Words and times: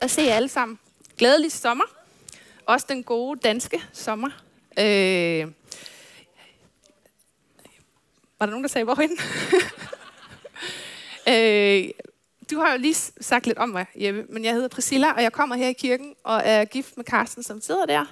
at 0.00 0.10
se 0.10 0.22
jer 0.22 0.34
alle 0.34 0.48
sammen. 0.48 0.78
Glædelig 1.18 1.52
sommer. 1.52 1.84
Også 2.66 2.86
den 2.88 3.02
gode 3.02 3.40
danske 3.40 3.82
sommer. 3.92 4.28
Øh, 4.78 5.46
var 8.38 8.46
der 8.46 8.50
nogen, 8.50 8.62
der 8.62 8.68
sagde, 8.68 8.84
hvorhen? 8.84 9.10
øh, 11.32 11.90
du 12.50 12.60
har 12.60 12.72
jo 12.72 12.78
lige 12.78 12.94
sagt 13.20 13.46
lidt 13.46 13.58
om 13.58 13.68
mig, 13.68 13.86
Jeppe, 13.94 14.24
men 14.28 14.44
jeg 14.44 14.52
hedder 14.52 14.68
Priscilla, 14.68 15.12
og 15.12 15.22
jeg 15.22 15.32
kommer 15.32 15.56
her 15.56 15.68
i 15.68 15.72
kirken 15.72 16.14
og 16.24 16.40
er 16.44 16.64
gift 16.64 16.96
med 16.96 17.04
Carsten, 17.04 17.42
som 17.42 17.60
sidder 17.60 17.86
der 17.86 18.04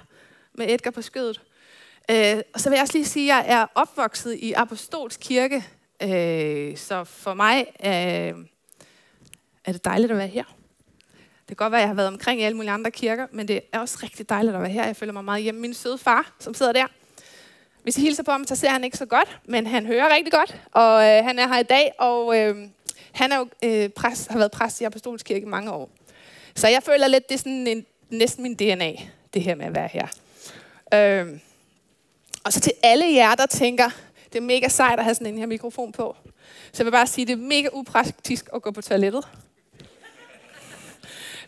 med 0.53 0.69
Edgar 0.69 0.91
på 0.91 1.01
skødet. 1.01 1.41
Øh, 2.11 2.41
og 2.53 2.59
så 2.59 2.69
vil 2.69 2.75
jeg 2.75 2.81
også 2.81 2.97
lige 2.97 3.05
sige, 3.05 3.33
at 3.33 3.45
jeg 3.45 3.53
er 3.53 3.65
opvokset 3.75 4.33
i 4.33 4.53
Apostolsk 4.53 5.19
Kirke, 5.19 5.65
øh, 6.03 6.77
så 6.77 7.03
for 7.03 7.33
mig 7.33 7.65
øh, 7.83 8.45
er 9.65 9.71
det 9.71 9.85
dejligt 9.85 10.11
at 10.11 10.17
være 10.17 10.27
her. 10.27 10.56
Det 11.49 11.57
kan 11.57 11.65
godt 11.65 11.71
være, 11.71 11.79
at 11.79 11.83
jeg 11.83 11.89
har 11.89 11.95
været 11.95 12.07
omkring 12.07 12.41
i 12.41 12.43
alle 12.43 12.55
mulige 12.55 12.71
andre 12.71 12.91
kirker, 12.91 13.27
men 13.31 13.47
det 13.47 13.61
er 13.71 13.79
også 13.79 13.97
rigtig 14.03 14.29
dejligt 14.29 14.55
at 14.55 14.61
være 14.61 14.71
her. 14.71 14.85
Jeg 14.85 14.95
føler 14.95 15.13
mig 15.13 15.23
meget 15.23 15.43
hjemme. 15.43 15.61
Min 15.61 15.73
søde 15.73 15.97
far, 15.97 16.35
som 16.39 16.53
sidder 16.53 16.71
der, 16.71 16.85
hvis 17.83 17.97
I 17.97 18.01
hilser 18.01 18.23
på 18.23 18.31
ham, 18.31 18.47
så 18.47 18.55
ser 18.55 18.69
han 18.69 18.83
ikke 18.83 18.97
så 18.97 19.05
godt, 19.05 19.39
men 19.45 19.67
han 19.67 19.85
hører 19.85 20.15
rigtig 20.15 20.33
godt, 20.33 20.61
og 20.71 21.07
øh, 21.07 21.23
han 21.23 21.39
er 21.39 21.47
her 21.47 21.59
i 21.59 21.63
dag, 21.63 21.91
og 21.99 22.39
øh, 22.39 22.55
han 23.11 23.31
er 23.31 23.37
jo, 23.37 23.47
øh, 23.63 23.89
præst, 23.89 24.31
har 24.31 24.37
været 24.37 24.51
præst 24.51 24.81
i 24.81 24.83
Apostolsk 24.83 25.25
Kirke 25.25 25.45
i 25.45 25.49
mange 25.49 25.71
år. 25.71 25.89
Så 26.55 26.67
jeg 26.67 26.83
føler 26.83 27.07
lidt, 27.07 27.29
det 27.29 27.35
er 27.35 27.39
sådan 27.39 27.67
en, 27.67 27.85
næsten 28.09 28.43
min 28.43 28.55
DNA, 28.55 28.93
det 29.33 29.41
her 29.41 29.55
med 29.55 29.65
at 29.65 29.75
være 29.75 29.89
her. 29.91 30.07
Øh, 30.93 31.39
og 32.43 32.53
så 32.53 32.59
til 32.59 32.73
alle 32.83 33.05
jer, 33.15 33.35
der 33.35 33.45
tænker, 33.45 33.89
det 34.33 34.37
er 34.37 34.43
mega 34.43 34.67
sejt 34.67 34.99
at 34.99 35.03
have 35.03 35.15
sådan 35.15 35.27
en 35.27 35.39
her 35.39 35.45
mikrofon 35.45 35.91
på. 35.91 36.15
Så 36.71 36.83
jeg 36.83 36.85
vil 36.85 36.91
bare 36.91 37.07
sige, 37.07 37.25
det 37.25 37.33
er 37.33 37.37
mega 37.37 37.67
upraktisk 37.73 38.49
at 38.55 38.61
gå 38.61 38.71
på 38.71 38.81
toilettet. 38.81 39.27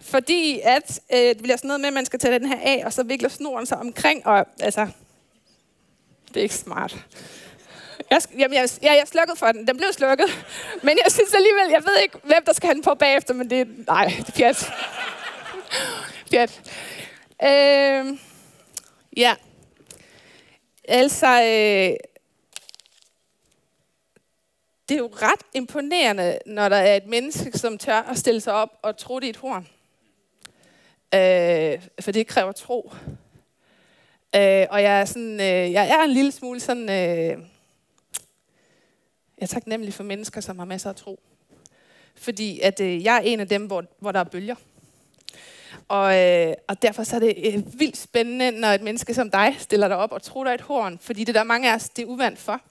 Fordi 0.09 0.59
at, 0.63 0.99
øh, 1.13 1.19
det 1.19 1.37
bliver 1.37 1.57
sådan 1.57 1.67
noget 1.67 1.81
med, 1.81 1.87
at 1.87 1.93
man 1.93 2.05
skal 2.05 2.19
tage 2.19 2.39
den 2.39 2.47
her 2.47 2.59
af, 2.59 2.81
og 2.85 2.93
så 2.93 3.03
vikler 3.03 3.29
snoren 3.29 3.65
sig 3.65 3.77
omkring, 3.77 4.27
og 4.27 4.45
altså, 4.59 4.87
det 6.27 6.37
er 6.37 6.41
ikke 6.41 6.55
smart. 6.55 7.05
Jeg, 8.11 8.21
jamen, 8.37 8.55
jeg, 8.55 8.69
jeg, 8.81 8.95
jeg 8.99 9.07
slukkede 9.07 9.37
for 9.37 9.51
den. 9.51 9.67
Den 9.67 9.77
blev 9.77 9.93
slukket. 9.93 10.27
Men 10.83 10.97
jeg 11.03 11.11
synes 11.11 11.33
alligevel, 11.33 11.69
jeg 11.71 11.83
ved 11.83 11.97
ikke, 12.03 12.17
hvem 12.23 12.45
der 12.45 12.53
skal 12.53 12.67
have 12.67 12.73
den 12.73 12.83
på 12.83 12.93
bagefter, 12.93 13.33
men 13.33 13.49
det 13.49 13.61
er, 13.61 13.65
nej, 13.87 14.13
det 14.17 14.29
er 14.29 14.31
pjat. 14.31 14.71
pjat. 16.31 16.61
Øh, 17.43 18.17
ja. 19.17 19.35
Altså, 20.87 21.27
øh, 21.27 21.97
det 24.89 24.95
er 24.95 24.99
jo 24.99 25.09
ret 25.21 25.41
imponerende, 25.53 26.39
når 26.45 26.69
der 26.69 26.77
er 26.77 26.95
et 26.95 27.07
menneske, 27.07 27.57
som 27.57 27.77
tør 27.77 28.01
at 28.01 28.17
stille 28.17 28.41
sig 28.41 28.53
op 28.53 28.69
og 28.81 28.97
tro 28.97 29.19
det 29.19 29.27
i 29.27 29.29
et 29.29 29.37
horn. 29.37 29.67
Øh, 31.15 31.81
for 32.01 32.11
det 32.11 32.27
kræver 32.27 32.51
tro. 32.51 32.91
Øh, 34.35 34.67
og 34.69 34.83
jeg 34.83 35.01
er, 35.01 35.05
sådan, 35.05 35.33
øh, 35.33 35.71
jeg 35.71 35.89
er 35.89 36.03
en 36.03 36.11
lille 36.11 36.31
smule 36.31 36.59
sådan... 36.59 36.89
Øh, 36.89 37.43
jeg 39.37 39.45
er 39.45 39.47
taknemmelig 39.47 39.93
for 39.93 40.03
mennesker, 40.03 40.41
som 40.41 40.59
har 40.59 40.65
masser 40.65 40.89
af 40.89 40.95
tro. 40.95 41.19
Fordi 42.15 42.59
at 42.59 42.79
øh, 42.79 43.03
jeg 43.03 43.15
er 43.15 43.19
en 43.19 43.39
af 43.39 43.47
dem, 43.47 43.65
hvor, 43.65 43.85
hvor 43.99 44.11
der 44.11 44.19
er 44.19 44.23
bølger. 44.23 44.55
Og, 45.87 46.17
øh, 46.17 46.53
og 46.67 46.81
derfor 46.81 47.03
så 47.03 47.15
er 47.15 47.19
det 47.19 47.35
øh, 47.37 47.79
vildt 47.79 47.97
spændende, 47.97 48.51
når 48.51 48.67
et 48.67 48.81
menneske 48.81 49.13
som 49.13 49.31
dig 49.31 49.55
stiller 49.59 49.87
dig 49.87 49.97
op 49.97 50.11
og 50.11 50.21
tror 50.21 50.43
dig 50.43 50.53
et 50.53 50.61
horn. 50.61 50.99
Fordi 51.01 51.23
det 51.23 51.35
der 51.35 51.41
er 51.41 51.45
mange 51.45 51.71
af 51.71 51.75
os, 51.75 51.89
det 51.89 52.01
er 52.01 52.07
uvandt 52.07 52.39
for. 52.39 52.61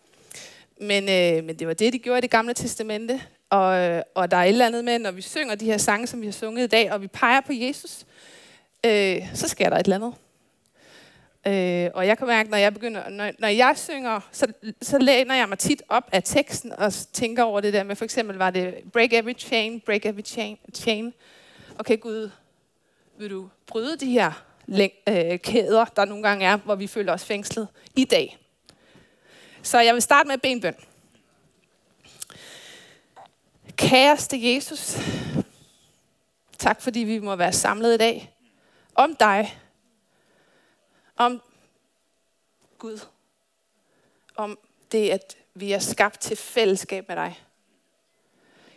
Men, 0.81 1.03
øh, 1.05 1.45
men 1.45 1.59
det 1.59 1.67
var 1.67 1.75
det, 1.75 1.93
de 1.93 1.99
gjorde 1.99 2.19
i 2.19 2.21
det 2.21 2.31
gamle 2.31 2.55
testamente. 2.55 3.23
Og, 3.51 4.03
og 4.15 4.31
der 4.31 4.37
er 4.37 4.45
et 4.45 4.49
eller 4.49 4.67
andet 4.67 4.85
med, 4.85 4.99
når 4.99 5.11
vi 5.11 5.23
synger 5.23 5.55
de 5.55 5.65
her 5.65 5.79
sange, 5.79 6.07
som 6.07 6.21
vi 6.21 6.27
har 6.27 6.33
sunget 6.33 6.65
i 6.65 6.67
dag, 6.67 6.93
og 6.93 7.03
vi 7.03 7.07
peger 7.07 7.41
på 7.41 7.53
Jesus, 7.53 8.07
øh, 8.87 9.35
så 9.35 9.49
sker 9.49 9.71
der 9.71 9.77
et 9.77 9.87
eller 9.87 9.97
andet. 9.97 10.15
Øh, 11.47 11.91
og 11.95 12.07
jeg 12.07 12.19
kan 12.19 12.27
mærke, 12.27 12.51
når 12.51 12.57
jeg 12.57 12.75
begynder, 12.75 13.09
når, 13.09 13.31
når 13.39 13.49
jeg 13.49 13.79
synger, 13.79 14.21
så, 14.33 14.47
så 14.83 14.99
læner 14.99 15.35
jeg 15.35 15.49
mig 15.49 15.59
tit 15.59 15.83
op 15.89 16.09
af 16.13 16.23
teksten 16.23 16.73
og 16.73 16.93
tænker 17.13 17.43
over 17.43 17.61
det 17.61 17.73
der 17.73 17.83
med, 17.83 17.97
for 17.97 18.05
eksempel 18.05 18.37
var 18.37 18.51
det 18.51 18.75
break 18.93 19.13
every 19.13 19.39
chain, 19.39 19.81
break 19.81 20.07
every 20.07 20.25
chain. 20.25 20.59
chain. 20.75 21.15
Okay, 21.79 22.01
Gud, 22.01 22.31
vil 23.19 23.31
du 23.31 23.49
bryde 23.67 23.97
de 23.97 24.11
her 24.11 24.45
øh, 25.09 25.39
kæder, 25.39 25.85
der 25.85 26.05
nogle 26.05 26.23
gange 26.23 26.47
er, 26.47 26.57
hvor 26.57 26.75
vi 26.75 26.87
føler 26.87 27.13
os 27.13 27.25
fængslet 27.25 27.69
i 27.97 28.05
dag? 28.05 28.39
Så 29.63 29.81
jeg 29.81 29.95
vil 29.95 30.03
starte 30.03 30.29
med 30.29 30.39
benbøn. 30.39 30.75
Kæreste 33.79 34.55
Jesus, 34.55 34.97
tak 36.59 36.83
fordi 36.83 37.01
vi 37.01 37.19
må 37.19 37.37
være 37.37 37.53
samlet 37.53 37.95
i 37.95 37.97
dag 37.97 38.35
om 38.95 39.17
dig, 39.17 39.61
om 41.17 41.43
Gud, 42.79 43.07
om 44.37 44.59
det, 44.93 45.11
at 45.11 45.37
vi 45.55 45.73
er 45.73 45.79
skabt 45.79 46.21
til 46.21 46.37
fællesskab 46.37 47.09
med 47.09 47.17
dig. 47.17 47.41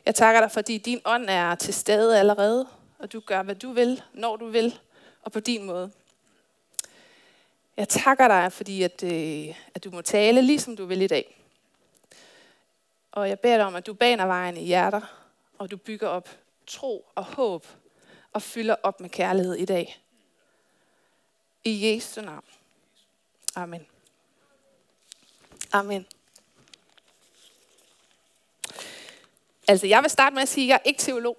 Jeg 0.05 0.15
takker 0.15 0.41
dig, 0.41 0.51
fordi 0.51 0.77
din 0.77 1.01
ånd 1.05 1.25
er 1.29 1.55
til 1.55 1.73
stede 1.73 2.19
allerede, 2.19 2.67
og 2.99 3.13
du 3.13 3.19
gør, 3.19 3.43
hvad 3.43 3.55
du 3.55 3.71
vil, 3.71 4.01
når 4.13 4.35
du 4.35 4.47
vil, 4.47 4.79
og 5.21 5.31
på 5.31 5.39
din 5.39 5.63
måde. 5.63 5.91
Jeg 7.77 7.89
takker 7.89 8.27
dig, 8.27 8.51
fordi 8.51 8.83
at, 8.83 9.03
øh, 9.03 9.55
at 9.75 9.83
du 9.83 9.91
må 9.91 10.01
tale, 10.01 10.41
ligesom 10.41 10.75
du 10.75 10.85
vil 10.85 11.01
i 11.01 11.07
dag. 11.07 11.40
Og 13.11 13.29
jeg 13.29 13.39
beder 13.39 13.57
dig 13.57 13.65
om, 13.65 13.75
at 13.75 13.85
du 13.85 13.93
baner 13.93 14.25
vejen 14.25 14.57
i 14.57 14.65
hjerter, 14.65 15.01
og 15.57 15.71
du 15.71 15.77
bygger 15.77 16.07
op 16.07 16.29
tro 16.67 17.07
og 17.15 17.23
håb, 17.23 17.67
og 18.33 18.41
fylder 18.41 18.75
op 18.83 18.99
med 18.99 19.09
kærlighed 19.09 19.55
i 19.55 19.65
dag. 19.65 20.03
I 21.63 21.87
Jesu 21.87 22.21
navn. 22.21 22.45
Amen. 23.55 23.87
Amen. 25.71 26.07
Altså, 29.67 29.87
jeg 29.87 30.01
vil 30.01 30.09
starte 30.09 30.33
med 30.33 30.41
at 30.41 30.49
sige, 30.49 30.65
at 30.65 30.67
jeg 30.67 30.75
er 30.75 30.87
ikke 30.89 30.99
teolog. 30.99 31.37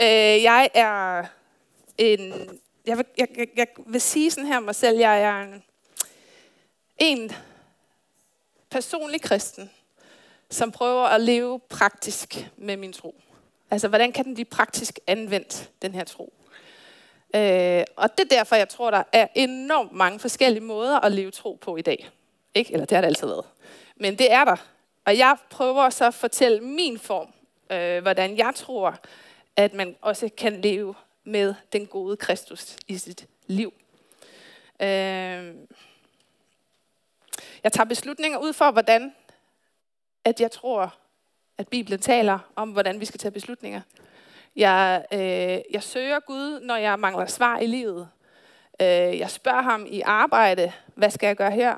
Øh, 0.00 0.42
jeg 0.42 0.70
er 0.74 1.26
en... 1.98 2.60
Jeg 2.86 2.96
vil, 2.96 3.06
jeg, 3.18 3.28
jeg, 3.36 3.48
jeg 3.56 3.66
vil 3.86 4.00
sige 4.00 4.30
sådan 4.30 4.46
her 4.46 4.56
om 4.56 4.62
mig 4.62 4.74
selv, 4.74 4.98
jeg 4.98 5.22
er 5.22 5.42
en, 5.42 5.64
en 6.98 7.32
personlig 8.70 9.22
kristen, 9.22 9.70
som 10.50 10.72
prøver 10.72 11.04
at 11.04 11.20
leve 11.20 11.60
praktisk 11.68 12.50
med 12.56 12.76
min 12.76 12.92
tro. 12.92 13.14
Altså, 13.70 13.88
hvordan 13.88 14.12
kan 14.12 14.24
den 14.24 14.34
blive 14.34 14.44
praktisk 14.44 14.98
anvendt, 15.06 15.70
den 15.82 15.94
her 15.94 16.04
tro? 16.04 16.32
Øh, 17.34 17.84
og 17.96 18.18
det 18.18 18.24
er 18.24 18.36
derfor, 18.36 18.56
jeg 18.56 18.68
tror, 18.68 18.90
der 18.90 19.02
er 19.12 19.26
enormt 19.34 19.92
mange 19.92 20.18
forskellige 20.18 20.64
måder 20.64 21.00
at 21.00 21.12
leve 21.12 21.30
tro 21.30 21.58
på 21.60 21.76
i 21.76 21.82
dag. 21.82 22.10
Ikke? 22.54 22.72
Eller 22.72 22.86
det 22.86 22.94
har 22.94 23.00
det 23.00 23.08
altid 23.08 23.26
været. 23.26 23.44
Men 23.96 24.18
det 24.18 24.32
er 24.32 24.44
der. 24.44 24.56
Og 25.04 25.18
jeg 25.18 25.36
prøver 25.50 25.90
så 25.90 26.06
at 26.06 26.14
fortælle 26.14 26.60
min 26.60 26.98
form, 26.98 27.28
øh, 27.70 28.02
hvordan 28.02 28.36
jeg 28.36 28.52
tror, 28.54 28.98
at 29.56 29.74
man 29.74 29.96
også 30.00 30.28
kan 30.36 30.60
leve 30.60 30.94
med 31.24 31.54
den 31.72 31.86
gode 31.86 32.16
Kristus 32.16 32.76
i 32.88 32.98
sit 32.98 33.26
liv. 33.46 33.72
Øh, 34.80 35.54
jeg 37.62 37.72
tager 37.72 37.84
beslutninger 37.84 38.38
ud 38.38 38.52
for, 38.52 38.70
hvordan 38.70 39.14
at 40.26 40.40
jeg 40.40 40.50
tror, 40.50 40.94
at 41.58 41.68
Bibelen 41.68 42.00
taler 42.00 42.38
om, 42.56 42.70
hvordan 42.70 43.00
vi 43.00 43.04
skal 43.04 43.20
tage 43.20 43.32
beslutninger. 43.32 43.80
Jeg, 44.56 45.04
øh, 45.12 45.72
jeg 45.74 45.82
søger 45.82 46.20
Gud, 46.20 46.60
når 46.60 46.76
jeg 46.76 46.98
mangler 46.98 47.26
svar 47.26 47.58
i 47.58 47.66
livet. 47.66 48.08
Øh, 48.80 49.18
jeg 49.18 49.30
spørger 49.30 49.62
ham 49.62 49.86
i 49.88 50.00
arbejde, 50.00 50.72
hvad 50.94 51.10
skal 51.10 51.26
jeg 51.26 51.36
gøre 51.36 51.50
her? 51.50 51.76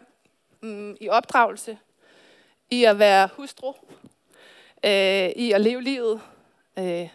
Mm, 0.60 0.96
I 1.00 1.08
opdragelse, 1.08 1.78
i 2.70 2.84
at 2.84 2.98
være 2.98 3.28
hustru, 3.32 3.72
øh, 4.84 5.28
i 5.28 5.52
at 5.52 5.60
leve 5.60 5.82
livet. 5.82 6.20
Øh, 6.78 7.08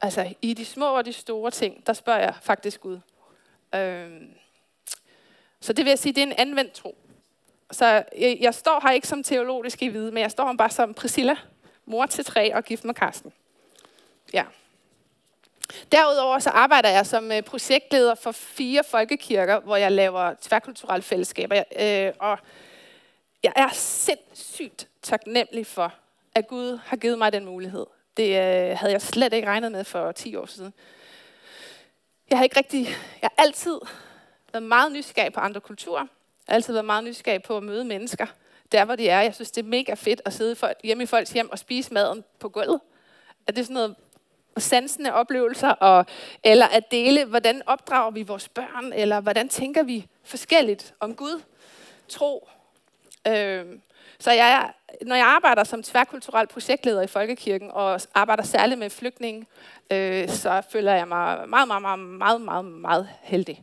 altså 0.00 0.34
i 0.42 0.54
de 0.54 0.64
små 0.64 0.96
og 0.96 1.04
de 1.04 1.12
store 1.12 1.50
ting, 1.50 1.86
der 1.86 1.92
spørger 1.92 2.20
jeg 2.20 2.34
faktisk 2.42 2.80
Gud. 2.80 2.98
Øh, 3.74 4.22
så 5.60 5.72
det 5.72 5.84
vil 5.84 5.90
jeg 5.90 5.98
sige, 5.98 6.12
det 6.12 6.22
er 6.22 6.26
en 6.26 6.32
anvendt 6.38 6.72
tro. 6.72 6.96
Så 7.72 8.02
jeg, 8.18 8.38
jeg 8.40 8.54
står 8.54 8.80
her 8.82 8.90
ikke 8.90 9.08
som 9.08 9.22
teologisk 9.22 9.82
i 9.82 9.88
vide, 9.88 10.12
men 10.12 10.22
jeg 10.22 10.30
står 10.30 10.46
her 10.46 10.56
bare 10.56 10.70
som 10.70 10.94
Priscilla, 10.94 11.36
mor 11.86 12.06
til 12.06 12.24
tre 12.24 12.54
og 12.54 12.64
gift 12.64 12.84
med 12.84 12.94
Karsten. 12.94 13.32
Ja. 14.32 14.44
Derudover 15.92 16.38
så 16.38 16.50
arbejder 16.50 16.88
jeg 16.88 17.06
som 17.06 17.32
øh, 17.32 17.42
projektleder 17.42 18.14
for 18.14 18.32
fire 18.32 18.82
folkekirker, 18.84 19.60
hvor 19.60 19.76
jeg 19.76 19.92
laver 19.92 20.34
tværkulturelle 20.40 21.02
fællesskaber. 21.02 21.62
Øh, 21.78 22.12
og 22.18 22.38
jeg 23.42 23.52
er 23.56 23.68
sindssygt 23.72 24.88
taknemmelig 25.02 25.66
for, 25.66 25.94
at 26.34 26.48
Gud 26.48 26.78
har 26.84 26.96
givet 26.96 27.18
mig 27.18 27.32
den 27.32 27.44
mulighed. 27.44 27.86
Det 28.16 28.28
øh, 28.28 28.78
havde 28.78 28.92
jeg 28.92 29.02
slet 29.02 29.32
ikke 29.32 29.48
regnet 29.48 29.72
med 29.72 29.84
for 29.84 30.12
10 30.12 30.36
år 30.36 30.46
siden. 30.46 30.74
Jeg 32.30 32.38
har 32.38 32.44
ikke 32.44 32.56
rigtig, 32.56 32.86
jeg 33.22 33.30
har 33.36 33.44
altid 33.44 33.78
været 34.52 34.62
meget 34.62 34.92
nysgerrig 34.92 35.32
på 35.32 35.40
andre 35.40 35.60
kulturer. 35.60 36.06
Jeg 36.50 36.54
har 36.54 36.56
altid 36.56 36.72
været 36.72 36.84
meget 36.84 37.04
nysgerrig 37.04 37.42
på 37.42 37.56
at 37.56 37.62
møde 37.62 37.84
mennesker, 37.84 38.26
der 38.72 38.84
hvor 38.84 38.96
de 38.96 39.08
er. 39.08 39.20
Jeg 39.20 39.34
synes, 39.34 39.50
det 39.50 39.62
er 39.64 39.68
mega 39.68 39.94
fedt 39.94 40.22
at 40.24 40.32
sidde 40.32 40.74
hjemme 40.84 41.02
i 41.02 41.06
folks 41.06 41.30
hjem 41.30 41.50
og 41.50 41.58
spise 41.58 41.94
maden 41.94 42.24
på 42.38 42.48
gulvet. 42.48 42.80
At 43.46 43.56
det 43.56 43.62
er 43.62 43.64
sådan 43.64 43.74
noget 43.74 43.96
sansende 44.58 45.12
oplevelser, 45.12 45.68
og, 45.68 46.06
eller 46.44 46.66
at 46.66 46.90
dele, 46.90 47.24
hvordan 47.24 47.62
opdrager 47.66 48.10
vi 48.10 48.22
vores 48.22 48.48
børn, 48.48 48.92
eller 48.92 49.20
hvordan 49.20 49.48
tænker 49.48 49.82
vi 49.82 50.06
forskelligt 50.24 50.94
om 51.00 51.14
Gud, 51.14 51.42
tro. 52.08 52.48
Øh, 53.28 53.66
så 54.18 54.30
jeg, 54.32 54.72
når 55.02 55.16
jeg 55.16 55.26
arbejder 55.26 55.64
som 55.64 55.82
tværkulturel 55.82 56.46
projektleder 56.46 57.02
i 57.02 57.06
Folkekirken, 57.06 57.70
og 57.70 58.00
arbejder 58.14 58.42
særligt 58.42 58.78
med 58.78 58.90
flygtninge, 58.90 59.46
øh, 59.90 60.28
så 60.28 60.62
føler 60.70 60.92
jeg 60.92 61.08
mig 61.08 61.48
meget, 61.48 61.68
meget, 61.68 61.82
meget, 61.82 61.98
meget, 61.98 62.40
meget, 62.40 62.64
meget 62.64 63.08
heldig. 63.22 63.62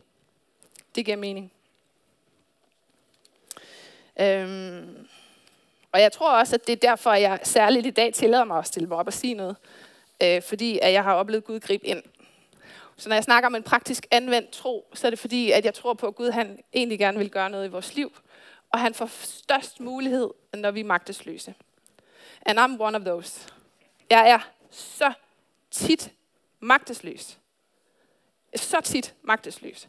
Det 0.94 1.04
giver 1.04 1.16
mening. 1.16 1.52
Øhm, 4.20 5.08
og 5.92 6.00
jeg 6.00 6.12
tror 6.12 6.38
også, 6.38 6.56
at 6.56 6.66
det 6.66 6.72
er 6.72 6.88
derfor, 6.88 7.10
at 7.10 7.22
jeg 7.22 7.40
særligt 7.42 7.86
i 7.86 7.90
dag 7.90 8.14
tillader 8.14 8.44
mig 8.44 8.58
at 8.58 8.66
stille 8.66 8.88
mig 8.88 8.98
op 8.98 9.06
og 9.06 9.12
sige 9.12 9.34
noget. 9.34 9.56
Øh, 10.22 10.42
fordi 10.42 10.78
at 10.82 10.92
jeg 10.92 11.04
har 11.04 11.14
oplevet 11.14 11.44
Gud 11.44 11.60
gribe 11.60 11.86
ind. 11.86 12.02
Så 12.96 13.08
når 13.08 13.16
jeg 13.16 13.24
snakker 13.24 13.46
om 13.46 13.54
en 13.54 13.62
praktisk 13.62 14.06
anvendt 14.10 14.50
tro, 14.50 14.86
så 14.94 15.06
er 15.06 15.10
det 15.10 15.18
fordi, 15.18 15.50
at 15.50 15.64
jeg 15.64 15.74
tror 15.74 15.94
på, 15.94 16.06
at 16.06 16.14
Gud 16.14 16.30
han 16.30 16.58
egentlig 16.72 16.98
gerne 16.98 17.18
vil 17.18 17.30
gøre 17.30 17.50
noget 17.50 17.66
i 17.66 17.70
vores 17.70 17.94
liv. 17.94 18.12
Og 18.72 18.80
han 18.80 18.94
får 18.94 19.06
størst 19.06 19.80
mulighed, 19.80 20.30
når 20.54 20.70
vi 20.70 20.80
er 20.80 20.84
magtesløse. 20.84 21.54
And 22.46 22.58
I'm 22.58 22.82
one 22.82 22.96
of 22.96 23.04
those. 23.04 23.48
Jeg 24.10 24.30
er 24.30 24.38
så 24.70 25.12
tit 25.70 26.12
magtesløs. 26.60 27.38
Så 28.58 28.80
tit 28.80 29.14
magtesløs. 29.22 29.88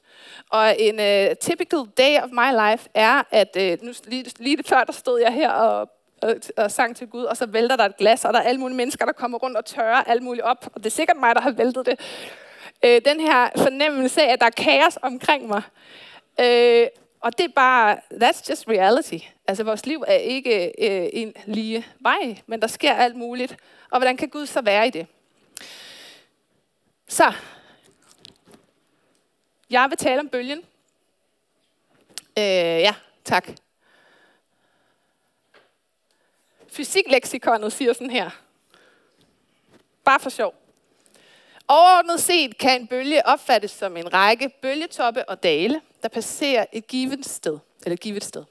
Og 0.50 0.76
en 0.80 0.96
uh, 1.00 1.36
typical 1.36 1.80
day 1.98 2.20
of 2.24 2.30
my 2.32 2.70
life 2.70 2.90
er, 2.94 3.24
at 3.32 3.58
uh, 3.60 3.86
nu, 3.86 3.94
lige, 4.06 4.26
lige 4.40 4.64
før 4.64 4.84
der 4.84 4.94
stod 4.94 5.22
jeg 5.22 5.34
her 5.34 5.52
og, 5.52 5.90
og, 6.22 6.36
og 6.58 6.72
sang 6.72 6.96
til 6.96 7.08
Gud, 7.08 7.24
og 7.24 7.38
så 7.38 7.46
vælter 7.46 7.76
der 7.76 7.86
et 7.86 7.98
glas, 7.98 8.26
og 8.26 8.34
der 8.34 8.40
er 8.40 8.44
alle 8.44 8.60
mulige 8.60 8.78
mennesker, 8.78 9.06
der 9.06 9.12
kommer 9.12 9.38
rundt 9.38 9.58
og 9.58 9.66
tørrer 9.66 10.04
alt 10.04 10.24
muligt 10.24 10.46
op. 10.46 10.70
Og 10.76 10.84
det 10.84 10.86
er 10.86 10.96
sikkert 10.96 11.18
mig, 11.18 11.36
der 11.36 11.42
har 11.42 11.52
væltet 11.52 11.86
det. 11.86 12.00
Uh, 12.86 13.12
den 13.12 13.20
her 13.20 13.50
fornemmelse 13.58 14.22
af, 14.22 14.34
at 14.34 14.40
der 14.40 14.46
er 14.46 14.50
kaos 14.50 14.98
omkring 15.02 15.48
mig. 15.48 15.62
Uh, 16.40 16.88
og 17.22 17.38
det 17.38 17.46
er 17.46 17.54
bare, 17.56 17.98
that's 18.14 18.50
just 18.50 18.68
reality. 18.68 19.18
Altså 19.48 19.64
vores 19.64 19.86
liv 19.86 20.04
er 20.08 20.14
ikke 20.14 20.74
uh, 20.82 21.20
en 21.22 21.34
lige 21.46 21.88
vej, 22.00 22.38
men 22.48 22.62
der 22.62 22.68
sker 22.68 22.94
alt 22.94 23.16
muligt. 23.16 23.56
Og 23.92 24.00
hvordan 24.00 24.18
kan 24.18 24.30
Gud 24.30 24.46
så 24.46 24.62
være 24.62 24.88
i 24.88 24.90
det? 24.90 25.08
Så, 27.08 27.34
jeg 29.70 29.90
vil 29.90 29.98
tale 29.98 30.20
om 30.20 30.30
bølgen. 30.30 30.58
Øh, 32.38 32.44
ja, 32.88 32.96
tak. 33.26 33.50
Fysikleksikonet 36.68 37.74
siger 37.74 37.94
sådan 37.94 38.10
her. 38.10 38.30
Bare 40.04 40.20
for 40.20 40.30
sjov. 40.30 40.56
Overordnet 41.68 42.20
set 42.20 42.58
kan 42.58 42.82
en 42.82 42.88
bølge 42.88 43.26
opfattes 43.26 43.72
som 43.72 43.98
en 43.98 44.14
række 44.14 44.50
bølgetoppe 44.62 45.30
og 45.30 45.44
dale, 45.44 45.82
der 46.04 46.10
passerer 46.10 46.66
et 46.72 46.88
givet 46.88 47.26
sted. 47.26 47.60
Eller 47.86 47.96
givet 47.96 48.24
sted. 48.24 48.44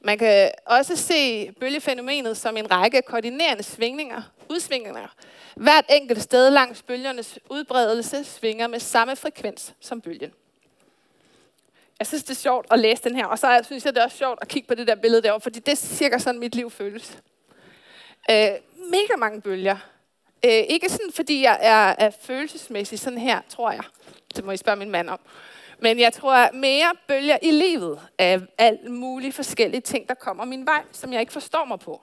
Man 0.00 0.18
kan 0.18 0.50
også 0.66 0.96
se 0.96 1.52
bølgefænomenet 1.52 2.36
som 2.36 2.56
en 2.56 2.70
række 2.70 3.02
koordinerende 3.02 3.62
svingninger, 3.62 4.22
udsvingninger. 4.50 5.08
Hvert 5.56 5.84
enkelt 5.90 6.22
sted 6.22 6.50
langs 6.50 6.82
bølgernes 6.82 7.38
udbredelse 7.50 8.24
svinger 8.24 8.66
med 8.66 8.80
samme 8.80 9.16
frekvens 9.16 9.74
som 9.80 10.00
bølgen. 10.00 10.32
Jeg 12.02 12.06
synes, 12.06 12.24
det 12.24 12.30
er 12.30 12.34
sjovt 12.40 12.66
at 12.70 12.78
læse 12.78 13.02
den 13.02 13.16
her, 13.16 13.26
og 13.26 13.38
så 13.38 13.60
synes 13.64 13.84
jeg, 13.84 13.94
det 13.94 14.00
er 14.00 14.04
også 14.04 14.16
sjovt 14.16 14.38
at 14.42 14.48
kigge 14.48 14.68
på 14.68 14.74
det 14.74 14.86
der 14.86 14.94
billede 14.94 15.22
derovre, 15.22 15.40
fordi 15.40 15.60
det 15.60 15.72
er 15.72 15.76
cirka 15.76 16.18
sådan, 16.18 16.40
mit 16.40 16.54
liv 16.54 16.70
føles. 16.70 17.18
Øh, 18.30 18.50
mega 18.90 19.16
mange 19.18 19.40
bølger. 19.40 19.76
Øh, 20.44 20.50
ikke 20.50 20.88
sådan, 20.88 21.12
fordi 21.12 21.42
jeg 21.42 21.58
er, 21.60 22.06
er 22.06 22.10
følelsesmæssig 22.22 22.98
sådan 22.98 23.18
her, 23.18 23.40
tror 23.48 23.70
jeg. 23.70 23.82
Det 24.36 24.44
må 24.44 24.52
I 24.52 24.56
spørge 24.56 24.76
min 24.76 24.90
mand 24.90 25.10
om. 25.10 25.20
Men 25.78 25.98
jeg 25.98 26.12
tror 26.12 26.52
mere 26.52 26.92
bølger 27.08 27.38
i 27.42 27.50
livet 27.50 28.00
af 28.18 28.40
alt 28.58 28.90
mulige 28.90 29.32
forskellige 29.32 29.80
ting, 29.80 30.08
der 30.08 30.14
kommer 30.14 30.44
min 30.44 30.66
vej, 30.66 30.82
som 30.92 31.12
jeg 31.12 31.20
ikke 31.20 31.32
forstår 31.32 31.64
mig 31.64 31.80
på. 31.80 32.02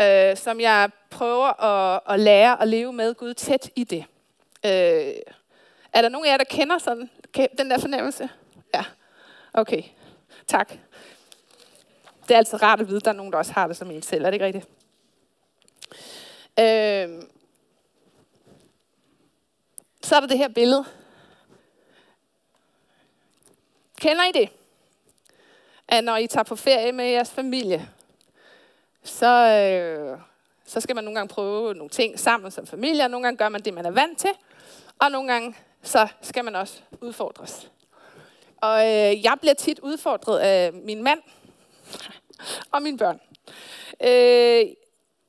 Øh, 0.00 0.36
som 0.36 0.60
jeg 0.60 0.90
prøver 1.10 1.62
at, 1.62 2.00
at 2.08 2.20
lære 2.20 2.62
at 2.62 2.68
leve 2.68 2.92
med 2.92 3.14
Gud 3.14 3.34
tæt 3.34 3.70
i 3.76 3.84
det. 3.84 4.04
Øh, 4.64 5.14
er 5.92 6.02
der 6.02 6.08
nogen 6.08 6.26
af 6.26 6.30
jer, 6.30 6.36
der 6.36 6.44
kender 6.44 6.78
sådan 6.78 7.10
den 7.58 7.70
der 7.70 7.78
fornemmelse? 7.78 8.28
Ja. 8.74 8.84
Okay, 9.56 9.82
tak. 10.46 10.72
Det 12.28 12.34
er 12.34 12.38
altså 12.38 12.56
rart 12.56 12.80
at 12.80 12.88
vide, 12.88 12.96
at 12.96 13.04
der 13.04 13.10
er 13.10 13.14
nogen, 13.14 13.32
der 13.32 13.38
også 13.38 13.52
har 13.52 13.66
det 13.66 13.76
som 13.76 13.90
en 13.90 14.02
selv. 14.02 14.24
Er 14.24 14.30
det 14.30 14.34
ikke 14.34 14.44
rigtigt? 14.44 14.68
Øh, 16.58 17.22
så 20.02 20.16
er 20.16 20.20
der 20.20 20.26
det 20.26 20.38
her 20.38 20.48
billede. 20.48 20.84
Kender 24.00 24.24
I 24.24 24.32
det? 24.32 24.48
At 25.88 26.04
når 26.04 26.16
I 26.16 26.26
tager 26.26 26.44
på 26.44 26.56
ferie 26.56 26.92
med 26.92 27.04
jeres 27.04 27.30
familie, 27.30 27.88
så, 29.02 29.26
øh, 29.26 30.18
så 30.64 30.80
skal 30.80 30.94
man 30.94 31.04
nogle 31.04 31.18
gange 31.18 31.34
prøve 31.34 31.74
nogle 31.74 31.90
ting 31.90 32.18
sammen 32.18 32.50
som 32.50 32.66
familie, 32.66 33.04
og 33.04 33.10
nogle 33.10 33.24
gange 33.24 33.38
gør 33.38 33.48
man 33.48 33.60
det, 33.60 33.74
man 33.74 33.86
er 33.86 33.90
vant 33.90 34.18
til, 34.18 34.32
og 34.98 35.10
nogle 35.10 35.32
gange 35.32 35.56
så 35.82 36.08
skal 36.20 36.44
man 36.44 36.54
også 36.54 36.80
udfordres. 37.00 37.70
Og 38.56 38.80
øh, 38.80 39.24
jeg 39.24 39.36
bliver 39.40 39.54
tit 39.54 39.78
udfordret 39.78 40.38
af 40.38 40.72
min 40.72 41.02
mand 41.02 41.20
og 42.72 42.82
mine 42.82 42.98
børn. 42.98 43.20
Øh, 44.00 44.74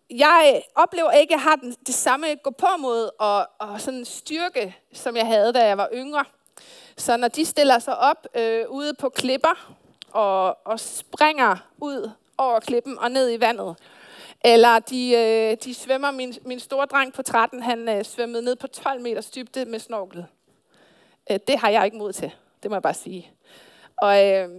jeg 0.09 0.63
oplever 0.75 1.11
ikke, 1.11 1.33
at 1.33 1.37
jeg 1.37 1.43
har 1.43 1.55
den, 1.55 1.75
det 1.87 1.95
samme 1.95 2.35
gå 2.43 2.49
på 2.49 2.67
mod 2.79 3.09
og, 3.19 3.47
og 3.59 3.81
sådan 3.81 4.05
styrke, 4.05 4.75
som 4.93 5.17
jeg 5.17 5.25
havde, 5.25 5.53
da 5.53 5.67
jeg 5.67 5.77
var 5.77 5.89
yngre. 5.93 6.25
Så 6.97 7.17
når 7.17 7.27
de 7.27 7.45
stiller 7.45 7.79
sig 7.79 7.97
op 7.97 8.27
øh, 8.35 8.69
ude 8.69 8.93
på 8.93 9.09
klipper 9.09 9.75
og, 10.11 10.57
og 10.67 10.79
springer 10.79 11.55
ud 11.77 12.11
over 12.37 12.59
klippen 12.59 12.99
og 12.99 13.11
ned 13.11 13.31
i 13.31 13.39
vandet, 13.39 13.75
eller 14.45 14.79
de, 14.79 15.11
øh, 15.11 15.57
de 15.63 15.73
svømmer, 15.73 16.11
min, 16.11 16.33
min 16.45 16.59
store 16.59 16.85
dreng 16.85 17.13
på 17.13 17.21
13, 17.21 17.63
han 17.63 17.89
øh, 17.89 18.05
svømmede 18.05 18.41
ned 18.41 18.55
på 18.55 18.67
12 18.67 19.01
meters 19.01 19.29
dybde 19.29 19.65
med 19.65 19.79
snorkel. 19.79 20.25
Øh, 21.31 21.39
det 21.47 21.59
har 21.59 21.69
jeg 21.69 21.85
ikke 21.85 21.97
mod 21.97 22.13
til. 22.13 22.31
Det 22.63 22.71
må 22.71 22.75
jeg 22.75 22.81
bare 22.81 22.93
sige. 22.93 23.31
Og, 23.97 24.25
øh, 24.25 24.49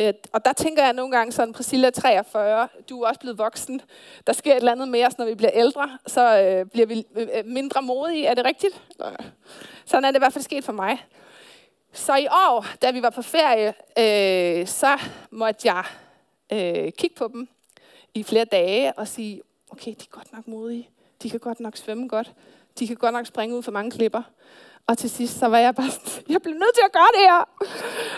øh, 0.00 0.12
og 0.32 0.44
der 0.44 0.52
tænker 0.52 0.84
jeg 0.84 0.92
nogle 0.92 1.16
gange 1.16 1.32
sådan, 1.32 1.54
Priscilla 1.54 1.90
43, 1.90 2.68
du 2.90 3.02
er 3.02 3.08
også 3.08 3.20
blevet 3.20 3.38
voksen. 3.38 3.80
Der 4.26 4.32
sker 4.32 4.52
et 4.52 4.56
eller 4.56 4.72
andet 4.72 4.88
med 4.88 5.06
os, 5.06 5.18
når 5.18 5.24
vi 5.24 5.34
bliver 5.34 5.50
ældre. 5.54 5.98
Så 6.06 6.40
øh, 6.40 6.66
bliver 6.66 6.86
vi 6.86 7.06
øh, 7.16 7.28
øh, 7.34 7.46
mindre 7.46 7.82
modige. 7.82 8.26
Er 8.26 8.34
det 8.34 8.44
rigtigt? 8.44 8.82
Sådan 9.84 10.04
er 10.04 10.10
det 10.10 10.16
i 10.16 10.18
hvert 10.18 10.32
fald 10.32 10.44
sket 10.44 10.64
for 10.64 10.72
mig. 10.72 11.06
Så 11.92 12.16
i 12.16 12.26
år, 12.26 12.66
da 12.82 12.90
vi 12.90 13.02
var 13.02 13.10
på 13.10 13.22
ferie, 13.22 13.74
øh, 13.98 14.66
så 14.66 14.98
måtte 15.30 15.68
jeg 15.68 15.84
øh, 16.52 16.92
kigge 16.92 17.16
på 17.16 17.28
dem 17.32 17.48
i 18.14 18.22
flere 18.22 18.44
dage 18.44 18.92
og 18.92 19.08
sige, 19.08 19.42
okay, 19.70 19.90
de 19.90 20.04
er 20.12 20.16
godt 20.16 20.32
nok 20.32 20.48
modige. 20.48 20.88
De 21.22 21.30
kan 21.30 21.40
godt 21.40 21.60
nok 21.60 21.76
svømme 21.76 22.08
godt. 22.08 22.32
De 22.78 22.86
kan 22.86 22.96
godt 22.96 23.12
nok 23.12 23.26
springe 23.26 23.56
ud 23.56 23.62
for 23.62 23.72
mange 23.72 23.90
klipper. 23.90 24.22
Og 24.86 24.98
til 24.98 25.10
sidst, 25.10 25.38
så 25.38 25.48
var 25.48 25.58
jeg 25.58 25.74
bare 25.74 25.90
sådan, 25.90 26.24
jeg 26.34 26.42
blev 26.42 26.54
nødt 26.54 26.74
til 26.74 26.82
at 26.84 26.92
gøre 26.92 27.08
det 27.14 27.20
her. 27.20 27.48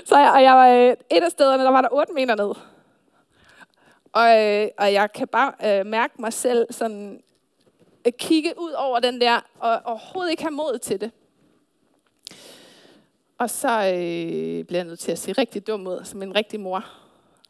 Så 0.05 0.19
jeg, 0.19 0.33
og 0.33 0.43
jeg 0.43 0.55
var 0.55 0.69
øh, 0.69 0.97
et 1.11 1.23
af 1.23 1.31
stederne, 1.31 1.65
der 1.65 1.71
var 1.71 1.81
der 1.81 1.89
8 1.93 2.13
meter 2.13 2.35
ned. 2.35 2.55
Og, 4.13 4.43
øh, 4.43 4.69
og 4.79 4.93
jeg 4.93 5.13
kan 5.13 5.29
bare 5.29 5.53
øh, 5.65 5.87
mærke 5.87 6.15
mig 6.19 6.33
selv 6.33 6.67
sådan, 6.71 7.23
at 8.05 8.17
kigge 8.17 8.55
ud 8.57 8.71
over 8.71 9.01
den 9.01 9.21
der, 9.21 9.41
og 9.59 9.81
overhovedet 9.85 10.31
ikke 10.31 10.43
have 10.43 10.51
mod 10.51 10.79
til 10.79 11.01
det. 11.01 11.11
Og 13.39 13.51
så 13.51 13.69
øh, 13.69 14.65
bliver 14.65 14.79
jeg 14.79 14.85
nødt 14.85 15.01
til 15.01 15.13
at 15.13 15.19
se 15.19 15.33
rigtig 15.33 15.67
dum 15.67 15.87
ud, 15.87 15.97
altså 15.97 16.11
som 16.11 16.23
en 16.23 16.35
rigtig 16.35 16.61
mor. 16.61 16.85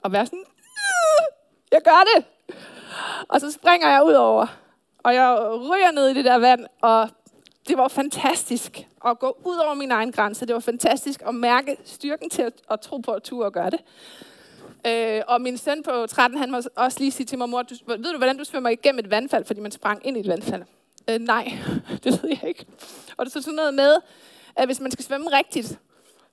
Og 0.02 0.12
være 0.12 0.26
sådan, 0.26 0.44
jeg 1.72 1.80
gør 1.84 2.04
det! 2.14 2.24
Og 3.28 3.40
så 3.40 3.52
springer 3.52 3.88
jeg 3.88 4.04
ud 4.04 4.12
over, 4.12 4.46
og 4.98 5.14
jeg 5.14 5.38
ryger 5.70 5.90
ned 5.90 6.08
i 6.08 6.14
det 6.14 6.24
der 6.24 6.38
vand, 6.38 6.66
og 6.82 7.08
det 7.68 7.78
var 7.78 7.88
fantastisk 7.88 8.86
at 9.06 9.18
gå 9.18 9.38
ud 9.44 9.56
over 9.56 9.74
min 9.74 9.90
egen 9.90 10.12
grænse. 10.12 10.46
Det 10.46 10.54
var 10.54 10.60
fantastisk 10.60 11.22
at 11.26 11.34
mærke 11.34 11.76
styrken 11.84 12.30
til 12.30 12.42
at, 12.42 12.52
at 12.70 12.80
tro 12.80 12.98
på 12.98 13.12
at 13.12 13.22
turde 13.22 13.46
at 13.46 13.52
gøre 13.52 13.70
det. 13.70 13.80
Øh, 14.86 15.22
og 15.28 15.40
min 15.40 15.58
søn 15.58 15.82
på 15.82 16.06
13, 16.06 16.38
han 16.38 16.50
må 16.50 16.60
også 16.76 16.98
lige 17.00 17.10
sige 17.10 17.26
til 17.26 17.38
mig, 17.38 17.48
mor, 17.48 17.62
du, 17.62 17.74
ved 17.86 18.12
du, 18.12 18.18
hvordan 18.18 18.38
du 18.38 18.44
svømmer 18.44 18.70
igennem 18.70 18.98
et 18.98 19.10
vandfald, 19.10 19.44
fordi 19.44 19.60
man 19.60 19.70
sprang 19.70 20.06
ind 20.06 20.16
i 20.16 20.20
et 20.20 20.28
vandfald? 20.28 20.62
Øh, 21.08 21.18
nej, 21.18 21.58
det 22.04 22.22
ved 22.22 22.30
jeg 22.30 22.44
ikke. 22.48 22.66
Og 23.16 23.26
det 23.26 23.36
er 23.36 23.40
sådan 23.40 23.54
noget 23.54 23.74
med, 23.74 23.96
at 24.56 24.68
hvis 24.68 24.80
man 24.80 24.90
skal 24.90 25.04
svømme 25.04 25.30
rigtigt, 25.38 25.78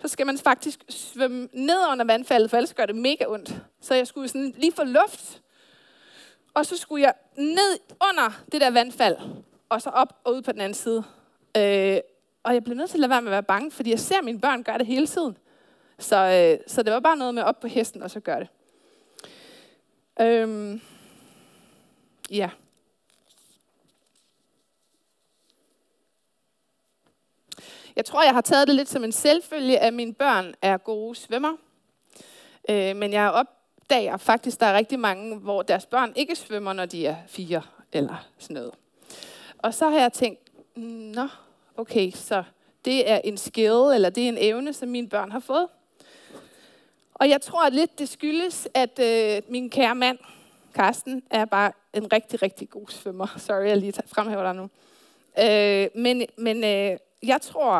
så 0.01 0.07
skal 0.07 0.25
man 0.25 0.37
faktisk 0.37 0.79
svømme 0.89 1.47
ned 1.53 1.87
under 1.91 2.05
vandfaldet, 2.05 2.49
for 2.49 2.57
ellers 2.57 2.73
gør 2.73 2.85
det 2.85 2.95
mega 2.95 3.25
ondt. 3.27 3.55
Så 3.81 3.95
jeg 3.95 4.07
skulle 4.07 4.27
sådan 4.27 4.53
lige 4.57 4.71
få 4.71 4.83
luft, 4.83 5.41
og 6.53 6.65
så 6.65 6.77
skulle 6.77 7.03
jeg 7.03 7.13
ned 7.37 7.79
under 8.09 8.41
det 8.51 8.61
der 8.61 8.69
vandfald, 8.69 9.15
og 9.69 9.81
så 9.81 9.89
op 9.89 10.19
og 10.23 10.35
ud 10.35 10.41
på 10.41 10.51
den 10.51 10.61
anden 10.61 10.73
side. 10.73 11.03
Øh, 11.57 11.99
og 12.43 12.53
jeg 12.53 12.63
blev 12.63 12.77
nødt 12.77 12.89
til 12.89 12.97
at 12.97 12.99
lade 12.99 13.09
være 13.09 13.21
med 13.21 13.31
at 13.31 13.31
være 13.31 13.43
bange, 13.43 13.71
fordi 13.71 13.89
jeg 13.89 13.99
ser 13.99 14.17
at 14.17 14.23
mine 14.23 14.39
børn 14.39 14.63
gøre 14.63 14.77
det 14.77 14.87
hele 14.87 15.07
tiden. 15.07 15.37
Så, 15.99 16.15
øh, 16.17 16.63
så 16.67 16.83
det 16.83 16.93
var 16.93 16.99
bare 16.99 17.17
noget 17.17 17.35
med 17.35 17.43
op 17.43 17.59
på 17.59 17.67
hesten, 17.67 18.03
og 18.03 18.11
så 18.11 18.19
gør 18.19 18.39
det. 18.39 18.47
Øhm, 20.21 20.81
ja. 22.31 22.49
Jeg 27.95 28.05
tror, 28.05 28.23
jeg 28.23 28.33
har 28.33 28.41
taget 28.41 28.67
det 28.67 28.75
lidt 28.75 28.89
som 28.89 29.03
en 29.03 29.11
selvfølge, 29.11 29.79
at 29.79 29.93
mine 29.93 30.13
børn 30.13 30.53
er 30.61 30.77
gode 30.77 31.15
svømmer. 31.15 31.53
Øh, 32.69 32.95
men 32.95 33.13
jeg 33.13 33.31
opdager 33.31 34.17
faktisk, 34.17 34.57
at 34.57 34.61
der 34.61 34.65
er 34.65 34.77
rigtig 34.77 34.99
mange, 34.99 35.37
hvor 35.37 35.61
deres 35.61 35.85
børn 35.85 36.13
ikke 36.15 36.35
svømmer, 36.35 36.73
når 36.73 36.85
de 36.85 37.05
er 37.05 37.15
fire 37.27 37.61
eller 37.93 38.27
sådan 38.37 38.53
noget. 38.53 38.73
Og 39.57 39.73
så 39.73 39.89
har 39.89 39.99
jeg 39.99 40.13
tænkt, 40.13 40.40
nå, 40.75 41.27
okay, 41.77 42.11
så 42.11 42.43
det 42.85 43.09
er 43.09 43.21
en 43.23 43.37
skill, 43.37 43.93
eller 43.95 44.09
det 44.09 44.23
er 44.23 44.29
en 44.29 44.37
evne, 44.39 44.73
som 44.73 44.89
mine 44.89 45.09
børn 45.09 45.31
har 45.31 45.39
fået. 45.39 45.67
Og 47.13 47.29
jeg 47.29 47.41
tror 47.41 47.65
at 47.65 47.73
lidt, 47.73 47.99
det 47.99 48.09
skyldes, 48.09 48.67
at 48.73 48.99
øh, 48.99 49.41
min 49.51 49.69
kære 49.69 49.95
mand, 49.95 50.17
Karsten, 50.73 51.23
er 51.29 51.45
bare 51.45 51.71
en 51.93 52.13
rigtig, 52.13 52.41
rigtig 52.41 52.69
god 52.69 52.87
svømmer. 52.89 53.27
Sorry, 53.37 53.65
jeg 53.65 53.77
lige 53.77 53.93
fremhæver 54.05 54.43
dig 54.43 54.55
nu. 54.55 54.69
Øh, 55.39 56.01
men 56.01 56.25
men 56.37 56.63
øh, 56.63 56.97
jeg 57.23 57.41
tror, 57.41 57.75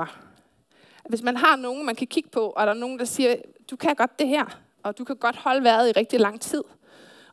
at 1.06 1.10
hvis 1.10 1.22
man 1.22 1.38
har 1.38 1.56
nogen, 1.56 1.86
man 1.86 1.96
kan 1.96 2.08
kigge 2.08 2.30
på, 2.30 2.50
og 2.50 2.66
der 2.66 2.74
er 2.74 2.78
nogen, 2.78 3.00
der 3.00 3.06
siger, 3.06 3.36
du 3.72 3.76
kan 3.76 3.96
godt 3.96 4.20
det 4.20 4.28
her, 4.28 4.60
og 4.84 4.98
du 4.98 5.04
kan 5.04 5.16
godt 5.16 5.36
holde 5.36 5.64
vejret 5.64 5.90
i 5.90 5.92
rigtig 5.92 6.20
lang 6.20 6.42
tid, 6.42 6.64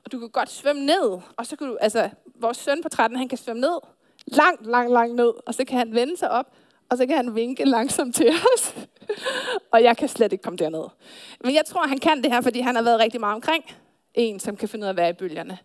og 0.04 0.12
du 0.12 0.18
kan 0.18 0.30
godt 0.30 0.50
svømme 0.50 0.86
ned, 0.86 1.20
og 1.36 1.46
så 1.46 1.56
kan 1.56 1.66
du, 1.66 1.76
altså, 1.80 2.10
vores 2.34 2.56
søn 2.56 2.82
på 2.82 2.88
13, 2.88 3.18
han 3.18 3.28
kan 3.28 3.38
svømme 3.38 3.60
ned, 3.60 3.80
langt, 4.36 4.66
langt, 4.66 4.92
langt 4.92 5.14
ned, 5.14 5.32
og 5.46 5.54
så 5.54 5.64
kan 5.64 5.78
han 5.78 5.94
vende 5.94 6.16
sig 6.16 6.30
op, 6.30 6.46
og 6.88 6.96
så 6.96 7.06
kan 7.06 7.16
han 7.16 7.34
vinke 7.34 7.64
langsomt 7.64 8.14
til 8.14 8.30
os. 8.54 8.74
og 9.70 9.82
jeg 9.82 9.96
kan 9.96 10.08
slet 10.08 10.32
ikke 10.32 10.42
komme 10.42 10.56
derned. 10.56 10.88
Men 11.40 11.54
jeg 11.54 11.64
tror, 11.66 11.86
han 11.86 11.98
kan 11.98 12.22
det 12.22 12.32
her, 12.32 12.40
fordi 12.40 12.60
han 12.60 12.74
har 12.74 12.82
været 12.82 13.00
rigtig 13.00 13.20
meget 13.20 13.34
omkring. 13.34 13.64
En, 14.14 14.40
som 14.40 14.56
kan 14.56 14.68
finde 14.68 14.84
ud 14.84 14.86
af 14.86 14.90
at 14.92 14.96
være 14.96 15.10
i 15.10 15.12
bølgerne. 15.12 15.58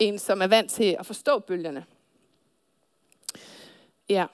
En, 0.00 0.18
som 0.18 0.42
er 0.42 0.46
vant 0.46 0.70
til 0.70 0.96
at 0.98 1.06
forstå 1.06 1.38
bølgerne. 1.38 1.84
Ja. 4.08 4.26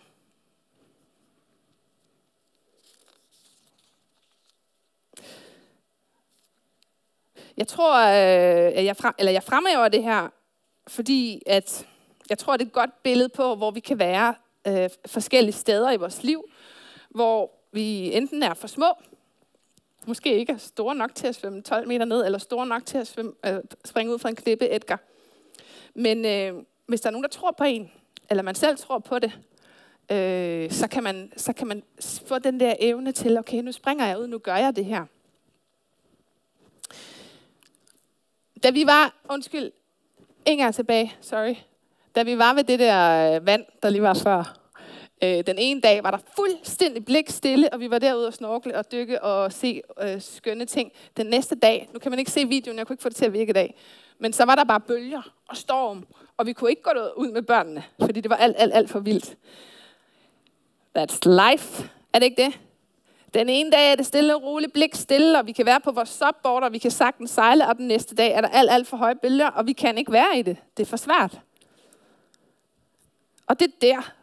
Jeg 7.57 7.69
tror, 7.69 7.99
øh, 8.01 8.73
at 8.79 8.85
jeg, 8.85 8.97
frem, 8.97 9.15
eller 9.19 9.33
jeg 9.33 9.43
fremhæver 9.43 9.89
det 9.89 10.03
her, 10.03 10.29
fordi 10.89 11.43
at 11.47 11.87
jeg 12.33 12.39
tror, 12.39 12.57
det 12.57 12.65
er 12.65 12.69
et 12.69 12.73
godt 12.73 13.03
billede 13.03 13.29
på, 13.29 13.55
hvor 13.55 13.71
vi 13.71 13.81
kan 13.81 13.99
være 13.99 14.35
øh, 14.67 14.91
forskellige 15.07 15.53
steder 15.55 15.91
i 15.91 15.97
vores 15.97 16.23
liv, 16.23 16.45
hvor 17.11 17.51
vi 17.73 18.13
enten 18.13 18.43
er 18.43 18.55
for 18.55 18.67
små, 18.67 18.87
måske 20.07 20.39
ikke 20.39 20.53
er 20.53 20.57
store 20.57 20.95
nok 20.95 21.15
til 21.15 21.27
at 21.27 21.35
svømme 21.35 21.63
12 21.63 21.89
meter 21.89 22.05
ned, 22.05 22.25
eller 22.25 22.39
store 22.39 22.67
nok 22.67 22.87
til 22.87 22.99
at 22.99 23.07
svømme, 23.07 23.33
øh, 23.47 23.59
springe 23.85 24.15
ud 24.15 24.19
fra 24.19 24.29
en 24.29 24.37
klippe, 24.37 24.75
Edgar. 24.75 25.01
Men 25.95 26.25
øh, 26.25 26.65
hvis 26.87 27.01
der 27.01 27.09
er 27.09 27.11
nogen, 27.11 27.23
der 27.23 27.31
tror 27.31 27.51
på 27.51 27.65
en, 27.65 27.91
eller 28.31 28.43
man 28.43 28.55
selv 28.55 28.79
tror 28.79 28.99
på 28.99 29.19
det, 29.19 29.33
øh, 30.11 30.71
så, 30.71 30.89
kan 30.89 31.03
man, 31.03 31.33
så 31.37 31.53
kan 31.53 31.67
man 31.67 31.83
få 32.27 32.39
den 32.39 32.61
der 32.61 32.75
evne 32.79 33.13
til, 33.13 33.39
okay, 33.39 33.59
nu 33.63 33.73
springer 33.73 34.07
jeg 34.07 34.19
ud, 34.19 34.27
nu 34.27 34.39
gør 34.39 34.57
jeg 34.57 34.77
det 34.77 34.85
her. 34.85 35.05
Da 38.63 38.71
vi 38.71 38.87
var, 38.87 39.15
undskyld, 39.31 39.73
en 40.45 40.59
gang 40.59 40.75
tilbage, 40.75 41.17
sorry. 41.21 41.55
Da 42.15 42.23
vi 42.23 42.39
var 42.39 42.55
ved 42.55 42.65
det 42.65 42.79
der 42.79 43.35
øh, 43.35 43.47
vand, 43.47 43.65
der 43.83 43.91
lige 43.91 44.03
var 44.03 44.15
før, 44.15 44.59
øh, 45.25 45.47
den 45.47 45.59
ene 45.59 45.81
dag 45.81 46.03
var 46.03 46.11
der 46.11 46.19
fuldstændig 46.37 47.05
blik 47.05 47.31
stille, 47.31 47.73
og 47.73 47.81
vi 47.81 47.91
var 47.91 47.99
derude 47.99 48.27
og 48.27 48.35
snorkle 48.35 48.79
og 48.79 48.93
dykke 48.93 49.23
og 49.23 49.53
se 49.53 49.83
øh, 50.03 50.21
skønne 50.21 50.65
ting. 50.65 50.93
Den 51.17 51.27
næste 51.27 51.55
dag, 51.55 51.89
nu 51.93 51.99
kan 51.99 52.13
man 52.13 52.19
ikke 52.19 52.31
se 52.31 52.49
videoen, 52.49 52.79
jeg 52.79 52.87
kunne 52.87 52.95
ikke 52.95 53.03
få 53.03 53.09
det 53.09 53.17
til 53.17 53.25
at 53.25 53.33
virke 53.33 53.51
i 53.51 53.53
dag, 53.53 53.75
men 54.19 54.33
så 54.33 54.45
var 54.45 54.55
der 54.55 54.65
bare 54.65 54.81
bølger 54.81 55.23
og 55.49 55.57
storm, 55.57 56.07
og 56.37 56.47
vi 56.47 56.53
kunne 56.53 56.71
ikke 56.71 56.83
gå 56.83 56.91
ud 57.17 57.33
med 57.33 57.43
børnene, 57.43 57.85
fordi 58.01 58.21
det 58.21 58.31
var 58.31 58.37
alt, 58.37 58.57
alt, 58.59 58.75
alt 58.75 58.91
for 58.91 59.01
vildt. 59.01 59.37
That's 60.99 61.21
life. 61.25 61.91
Er 62.13 62.19
det 62.19 62.27
ikke 62.27 62.43
det? 62.43 62.61
Den 63.35 63.49
ene 63.49 63.71
dag 63.71 63.93
er 63.93 63.95
det 63.95 64.07
stille 64.07 64.37
og 64.37 64.43
roligt, 64.43 64.73
blik 64.73 64.95
stille, 64.95 65.39
og 65.39 65.47
vi 65.47 65.53
kan 65.53 65.67
være 65.67 65.81
på 65.81 65.93
vores 65.93 66.09
subboard, 66.09 66.63
og 66.63 66.73
vi 66.73 66.79
kan 66.79 66.91
sagtens 66.91 67.31
sejle, 67.31 67.69
og 67.69 67.77
den 67.77 67.87
næste 67.89 68.15
dag 68.15 68.33
er 68.33 68.41
der 68.41 68.49
alt, 68.49 68.71
alt 68.71 68.89
for 68.89 68.97
høje 68.97 69.15
bølger, 69.15 69.47
og 69.47 69.67
vi 69.67 69.73
kan 69.73 69.99
ikke 69.99 70.13
være 70.13 70.39
i 70.39 70.43
det. 70.43 70.57
Det 70.77 70.83
er 70.83 70.87
for 70.87 70.97
svært. 70.97 71.41
Og 73.53 73.61
det 73.61 73.67
er 73.67 73.79
der, 73.81 74.15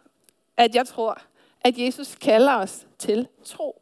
at 0.58 0.76
jeg 0.76 0.88
tror, 0.88 1.22
at 1.62 1.78
Jesus 1.78 2.16
kalder 2.16 2.56
os 2.56 2.88
til 2.98 3.28
tro. 3.44 3.82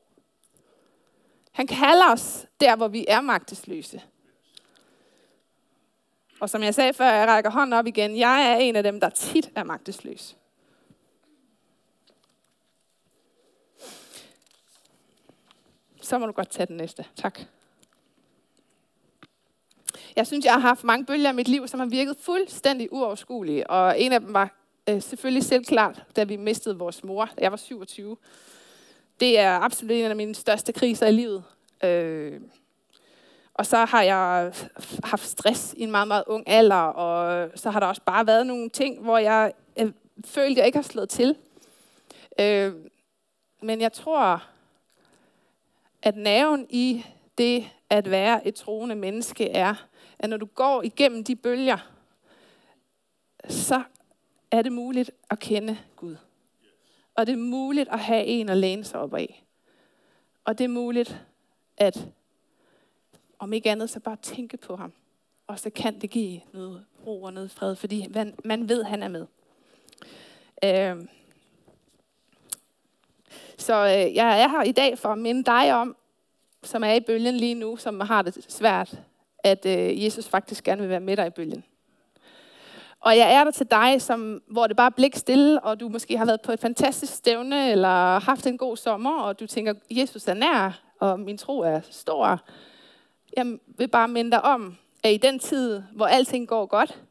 Han 1.52 1.68
kalder 1.68 2.12
os 2.12 2.48
der, 2.60 2.76
hvor 2.76 2.88
vi 2.88 3.06
er 3.08 3.22
magtesløse. 3.22 4.02
Og 6.40 6.50
som 6.50 6.64
jeg 6.64 6.76
sagde 6.76 6.94
før, 6.94 7.06
jeg 7.06 7.28
rækker 7.28 7.52
hånden 7.52 7.74
op 7.74 7.88
igen, 7.88 8.18
jeg 8.18 8.52
er 8.52 8.56
en 8.56 8.76
af 8.76 8.84
dem, 8.84 9.00
der 9.00 9.10
tit 9.10 9.52
er 9.56 9.64
magtesløs. 9.64 10.38
Så 16.02 16.18
må 16.18 16.26
du 16.26 16.32
godt 16.32 16.50
tage 16.50 16.68
den 16.68 16.78
næste. 16.78 17.06
Tak. 17.16 17.40
Jeg 20.16 20.28
synes, 20.28 20.46
jeg 20.46 20.54
har 20.54 20.60
haft 20.60 20.84
mange 20.84 21.06
bølger 21.06 21.30
i 21.30 21.36
mit 21.36 21.48
liv, 21.48 21.68
som 21.68 21.80
har 21.80 21.88
virket 21.88 22.18
fuldstændig 22.20 22.94
uoverskuelige. 22.94 23.70
Og 23.70 24.02
en 24.02 24.12
af 24.12 24.20
dem 24.20 24.34
var 24.34 24.67
øh, 24.90 25.02
selvfølgelig 25.02 25.44
selvklart, 25.44 26.04
da 26.16 26.24
vi 26.24 26.36
mistede 26.36 26.78
vores 26.78 27.04
mor, 27.04 27.26
da 27.26 27.42
jeg 27.42 27.52
var 27.52 27.58
27. 27.58 28.18
Det 29.20 29.40
er 29.40 29.60
absolut 29.60 29.92
en 29.92 30.06
af 30.06 30.16
mine 30.16 30.36
største 30.36 30.74
kriser 30.74 31.08
i 31.08 31.12
livet. 31.12 31.44
Øh, 31.84 32.42
og 33.54 33.66
så 33.66 33.78
har 33.78 34.02
jeg 34.02 34.54
haft 35.04 35.26
stress 35.26 35.74
i 35.78 35.84
en 35.84 35.92
meget, 35.92 36.08
meget 36.08 36.24
ung 36.28 36.44
alder, 36.48 36.76
og 36.76 37.50
så 37.56 37.70
har 37.70 37.80
der 37.80 37.88
også 37.88 38.02
bare 38.06 38.28
været 38.28 38.48
nogle 38.48 38.70
ting, 38.70 39.02
hvor 39.02 39.18
jeg 39.18 39.54
øh, 39.80 39.92
følte, 40.26 40.52
at 40.52 40.58
jeg 40.58 40.66
ikke 40.66 40.78
har 40.78 40.84
slået 40.84 41.10
til. 41.10 41.36
Øh, 42.40 42.74
men 43.62 43.82
jeg 43.82 43.94
tror, 43.94 44.44
at 46.02 46.16
naven 46.16 46.68
i 46.70 47.06
det 47.38 47.68
at 47.90 48.12
være 48.12 48.48
et 48.48 48.56
troende 48.56 48.96
menneske 48.96 49.50
er, 49.50 49.88
at 50.20 50.30
når 50.30 50.38
du 50.38 50.46
går 50.46 50.82
igennem 50.84 51.24
de 51.24 51.36
bølger, 51.36 51.78
så 53.50 53.84
er 54.52 54.62
det 54.62 54.72
muligt 54.72 55.12
at 55.30 55.40
kende 55.40 55.78
Gud. 55.96 56.16
Og 57.16 57.28
det 57.28 57.34
er 57.34 57.38
muligt 57.38 57.90
at 57.90 58.00
have 58.00 58.26
en 58.26 58.50
at 58.50 58.58
læne 58.58 58.84
sig 58.84 59.00
op 59.00 59.14
af. 59.14 59.44
Og 60.44 60.58
det 60.58 60.64
er 60.64 60.68
muligt 60.68 61.22
at, 61.78 62.08
om 63.40 63.54
ikke 63.54 63.72
andet, 63.72 63.90
så 63.90 64.00
bare 64.00 64.18
tænke 64.22 64.58
på 64.58 64.76
ham. 64.76 64.94
Og 65.48 65.60
så 65.60 65.70
kan 65.70 66.02
det 66.02 66.10
give 66.10 66.42
noget 66.54 66.86
ro 67.06 67.24
og 67.24 67.34
noget 67.34 67.52
fred, 67.52 67.76
fordi 67.76 68.08
man, 68.14 68.36
man 68.44 68.70
ved, 68.70 68.82
at 68.82 68.88
han 68.88 69.04
er 69.04 69.08
med. 69.08 69.26
Øh, 70.64 71.08
så 73.58 73.74
øh, 73.74 74.16
jeg 74.16 74.42
er 74.42 74.48
her 74.48 74.64
i 74.64 74.72
dag 74.72 74.98
for 74.98 75.10
at 75.10 75.18
minde 75.18 75.44
dig 75.44 75.74
om, 75.74 75.96
som 76.64 76.84
er 76.84 76.94
i 76.94 77.00
bølgen 77.00 77.36
lige 77.36 77.56
nu, 77.56 77.78
som 77.78 78.00
har 78.00 78.22
det 78.22 78.46
svært, 78.50 79.02
at 79.40 79.66
øh, 79.66 80.04
Jesus 80.04 80.28
faktisk 80.28 80.64
gerne 80.64 80.82
vil 80.82 80.90
være 80.90 81.00
med 81.00 81.18
dig 81.18 81.28
i 81.28 81.30
bølgen. 81.30 81.64
Og 83.08 83.18
jeg 83.18 83.34
er 83.34 83.44
der 83.44 83.52
til 83.52 83.72
dig, 83.72 84.02
som, 84.02 84.42
hvor 84.48 84.68
det 84.68 84.78
bare 84.78 84.86
er 84.86 84.96
blik 84.96 85.16
stille, 85.16 85.64
og 85.64 85.80
du 85.80 85.90
måske 85.90 86.18
har 86.18 86.26
været 86.26 86.42
på 86.42 86.52
et 86.52 86.60
fantastisk 86.60 87.14
stævne, 87.14 87.72
eller 87.72 88.20
haft 88.20 88.48
en 88.48 88.58
god 88.58 88.78
sommer, 88.78 89.22
og 89.22 89.40
du 89.40 89.48
tænker, 89.48 89.74
Jesus 89.92 90.28
er 90.28 90.34
nær, 90.34 90.82
og 91.00 91.20
min 91.20 91.38
tro 91.38 91.60
er 91.60 91.82
stor. 91.90 92.40
Jeg 93.38 93.58
vil 93.78 93.88
bare 93.88 94.08
minde 94.08 94.32
dig 94.32 94.42
om, 94.42 94.78
at 95.04 95.14
i 95.14 95.18
den 95.18 95.40
tid, 95.40 95.84
hvor 95.96 96.06
alting 96.06 96.48
går 96.48 96.66
godt, 96.66 97.02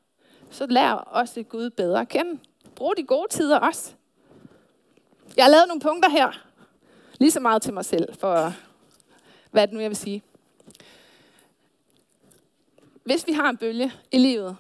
så 0.51 0.67
lær 0.67 0.93
også 0.93 1.43
Gud 1.43 1.71
bedre 1.71 2.01
at 2.01 2.09
kende. 2.09 2.41
Brug 2.75 2.97
de 2.97 3.03
gode 3.03 3.29
tider 3.31 3.59
også. 3.59 3.95
Jeg 5.37 5.45
har 5.45 5.51
lavet 5.51 5.69
nogle 5.69 5.81
punkter 5.81 6.11
her, 6.11 6.43
lige 7.19 7.31
så 7.31 7.41
meget 7.41 7.63
til 7.63 7.75
mig 7.75 7.85
selv, 7.85 8.15
for 8.15 8.53
hvad 9.51 9.67
det 9.67 9.75
nu, 9.75 9.81
jeg 9.81 9.91
vil 9.91 9.97
sige. 9.97 10.23
Hvis 13.05 13.27
vi 13.27 13.33
har 13.33 13.51
en 13.51 13.57
bølge 13.57 13.93
i 14.13 14.19
livet, 14.19 14.57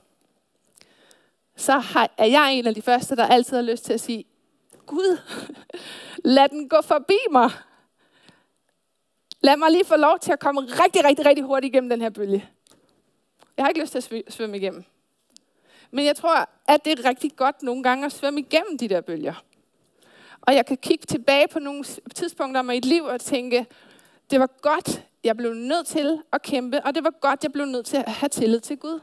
så 1.56 1.78
har, 1.78 2.10
er 2.18 2.26
jeg 2.26 2.54
en 2.54 2.66
af 2.66 2.74
de 2.74 2.82
første, 2.82 3.16
der 3.16 3.26
altid 3.26 3.56
har 3.56 3.62
lyst 3.62 3.84
til 3.84 3.92
at 3.92 4.00
sige, 4.00 4.24
Gud, 4.86 5.18
lad 6.24 6.48
den 6.48 6.68
gå 6.68 6.82
forbi 6.82 7.18
mig. 7.30 7.50
Lad 9.40 9.56
mig 9.56 9.70
lige 9.70 9.84
få 9.84 9.96
lov 9.96 10.18
til 10.18 10.32
at 10.32 10.40
komme 10.40 10.60
rigtig, 10.60 11.04
rigtig, 11.04 11.26
rigtig 11.26 11.44
hurtigt 11.44 11.74
igennem 11.74 11.90
den 11.90 12.00
her 12.00 12.10
bølge. 12.10 12.48
Jeg 13.56 13.64
har 13.64 13.68
ikke 13.68 13.80
lyst 13.80 13.92
til 13.92 14.22
at 14.26 14.34
svømme 14.34 14.56
igennem. 14.56 14.84
Men 15.90 16.04
jeg 16.04 16.16
tror, 16.16 16.48
at 16.68 16.84
det 16.84 16.98
er 16.98 17.08
rigtig 17.08 17.36
godt 17.36 17.62
nogle 17.62 17.82
gange 17.82 18.06
at 18.06 18.12
svømme 18.12 18.40
igennem 18.40 18.78
de 18.78 18.88
der 18.88 19.00
bølger. 19.00 19.44
Og 20.40 20.54
jeg 20.54 20.66
kan 20.66 20.76
kigge 20.76 21.06
tilbage 21.06 21.48
på 21.48 21.58
nogle 21.58 21.84
tidspunkter 22.14 22.62
i 22.62 22.64
mit 22.64 22.84
liv 22.84 23.04
og 23.04 23.20
tænke, 23.20 23.66
det 24.30 24.40
var 24.40 24.50
godt, 24.62 25.02
jeg 25.24 25.36
blev 25.36 25.54
nødt 25.54 25.86
til 25.86 26.22
at 26.32 26.42
kæmpe, 26.42 26.84
og 26.84 26.94
det 26.94 27.04
var 27.04 27.10
godt, 27.20 27.42
jeg 27.42 27.52
blev 27.52 27.66
nødt 27.66 27.86
til 27.86 27.96
at 27.96 28.12
have 28.12 28.28
tillid 28.28 28.60
til 28.60 28.76
Gud. 28.76 29.00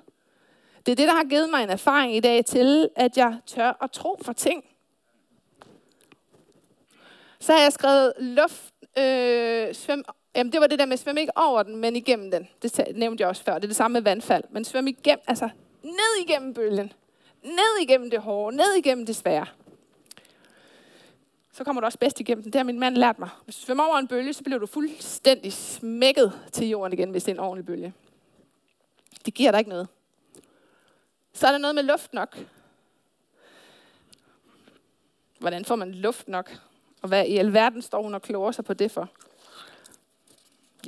Det 0.85 0.91
er 0.91 0.95
det, 0.95 1.07
der 1.07 1.15
har 1.15 1.23
givet 1.23 1.49
mig 1.49 1.63
en 1.63 1.69
erfaring 1.69 2.15
i 2.15 2.19
dag 2.19 2.45
til, 2.45 2.89
at 2.95 3.17
jeg 3.17 3.37
tør 3.45 3.77
at 3.81 3.91
tro 3.91 4.19
for 4.21 4.33
ting. 4.33 4.65
Så 7.39 7.53
har 7.53 7.59
jeg 7.59 7.73
skrevet 7.73 8.13
luft, 8.19 8.73
øh, 8.97 9.75
svøm, 9.75 10.03
jamen 10.35 10.51
det 10.51 10.61
var 10.61 10.67
det 10.67 10.79
der 10.79 10.85
med 10.85 10.97
svømme 10.97 11.21
ikke 11.21 11.37
over 11.37 11.63
den, 11.63 11.75
men 11.75 11.95
igennem 11.95 12.31
den. 12.31 12.47
Det 12.61 12.81
nævnte 12.95 13.21
jeg 13.21 13.29
også 13.29 13.43
før. 13.43 13.53
Det 13.53 13.63
er 13.63 13.67
det 13.67 13.75
samme 13.75 13.93
med 13.93 14.01
vandfald. 14.01 14.43
Men 14.49 14.65
svøm 14.65 14.87
igennem, 14.87 15.23
altså 15.27 15.49
ned 15.83 16.27
igennem 16.27 16.53
bølgen. 16.53 16.93
Ned 17.43 17.81
igennem 17.81 18.09
det 18.09 18.21
hårde, 18.21 18.55
ned 18.57 18.73
igennem 18.77 19.05
det 19.05 19.15
svære. 19.15 19.45
så 21.51 21.63
kommer 21.63 21.81
du 21.81 21.85
også 21.85 21.99
bedst 21.99 22.19
igennem 22.19 22.43
den. 22.43 22.53
Det 22.53 22.59
har 22.59 22.63
min 22.63 22.79
mand 22.79 22.95
lært 22.95 23.19
mig. 23.19 23.29
Hvis 23.43 23.55
du 23.55 23.61
svømmer 23.61 23.83
over 23.83 23.97
en 23.97 24.07
bølge, 24.07 24.33
så 24.33 24.43
bliver 24.43 24.59
du 24.59 24.65
fuldstændig 24.65 25.53
smækket 25.53 26.33
til 26.51 26.69
jorden 26.69 26.93
igen, 26.93 27.09
hvis 27.09 27.23
det 27.23 27.31
er 27.31 27.35
en 27.35 27.39
ordentlig 27.39 27.65
bølge. 27.65 27.93
Det 29.25 29.33
giver 29.33 29.51
dig 29.51 29.57
ikke 29.57 29.69
noget. 29.69 29.87
Så 31.33 31.47
er 31.47 31.51
der 31.51 31.57
noget 31.57 31.75
med 31.75 31.83
luft 31.83 32.13
nok. 32.13 32.37
Hvordan 35.39 35.65
får 35.65 35.75
man 35.75 35.91
luft 35.91 36.27
nok? 36.27 36.59
Og 37.01 37.07
hvad 37.07 37.25
i 37.25 37.37
alverden 37.37 37.81
står 37.81 38.03
hun 38.03 38.13
og 38.13 38.21
kloger 38.21 38.51
sig 38.51 38.65
på 38.65 38.73
det 38.73 38.91
for? 38.91 39.09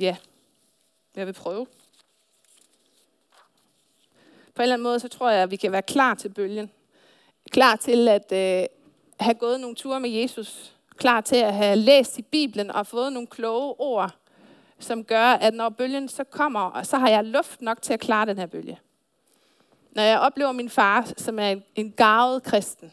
Ja, 0.00 0.16
jeg 1.16 1.26
vil 1.26 1.32
prøve. 1.32 1.66
På 4.54 4.62
en 4.62 4.62
eller 4.62 4.74
anden 4.74 4.82
måde, 4.82 5.00
så 5.00 5.08
tror 5.08 5.30
jeg, 5.30 5.42
at 5.42 5.50
vi 5.50 5.56
kan 5.56 5.72
være 5.72 5.82
klar 5.82 6.14
til 6.14 6.28
bølgen. 6.28 6.70
Klar 7.50 7.76
til 7.76 8.08
at 8.08 8.32
øh, 8.32 8.66
have 9.20 9.34
gået 9.34 9.60
nogle 9.60 9.76
ture 9.76 10.00
med 10.00 10.10
Jesus. 10.10 10.72
Klar 10.96 11.20
til 11.20 11.36
at 11.36 11.54
have 11.54 11.76
læst 11.76 12.18
i 12.18 12.22
Bibelen 12.22 12.70
og 12.70 12.86
fået 12.86 13.12
nogle 13.12 13.26
kloge 13.26 13.74
ord, 13.80 14.10
som 14.78 15.04
gør, 15.04 15.24
at 15.26 15.54
når 15.54 15.68
bølgen 15.68 16.08
så 16.08 16.24
kommer, 16.24 16.82
så 16.82 16.98
har 16.98 17.08
jeg 17.08 17.24
luft 17.24 17.62
nok 17.62 17.82
til 17.82 17.92
at 17.92 18.00
klare 18.00 18.26
den 18.26 18.38
her 18.38 18.46
bølge. 18.46 18.80
Når 19.90 20.02
jeg 20.02 20.20
oplever 20.20 20.52
min 20.52 20.70
far, 20.70 21.12
som 21.16 21.38
er 21.38 21.60
en, 21.74 21.92
gavet 21.92 22.42
kristen, 22.42 22.92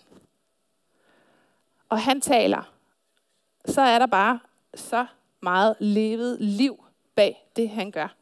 og 1.90 2.02
han 2.02 2.22
taler, 2.22 2.74
så 3.66 3.82
er 3.82 4.00
der 4.00 4.06
bare 4.06 4.40
så 4.76 5.06
meget 5.42 5.76
levet 5.80 6.42
liv 6.42 6.86
bag 7.16 7.50
det, 7.56 7.70
han 7.70 7.92
gør. 7.92 8.16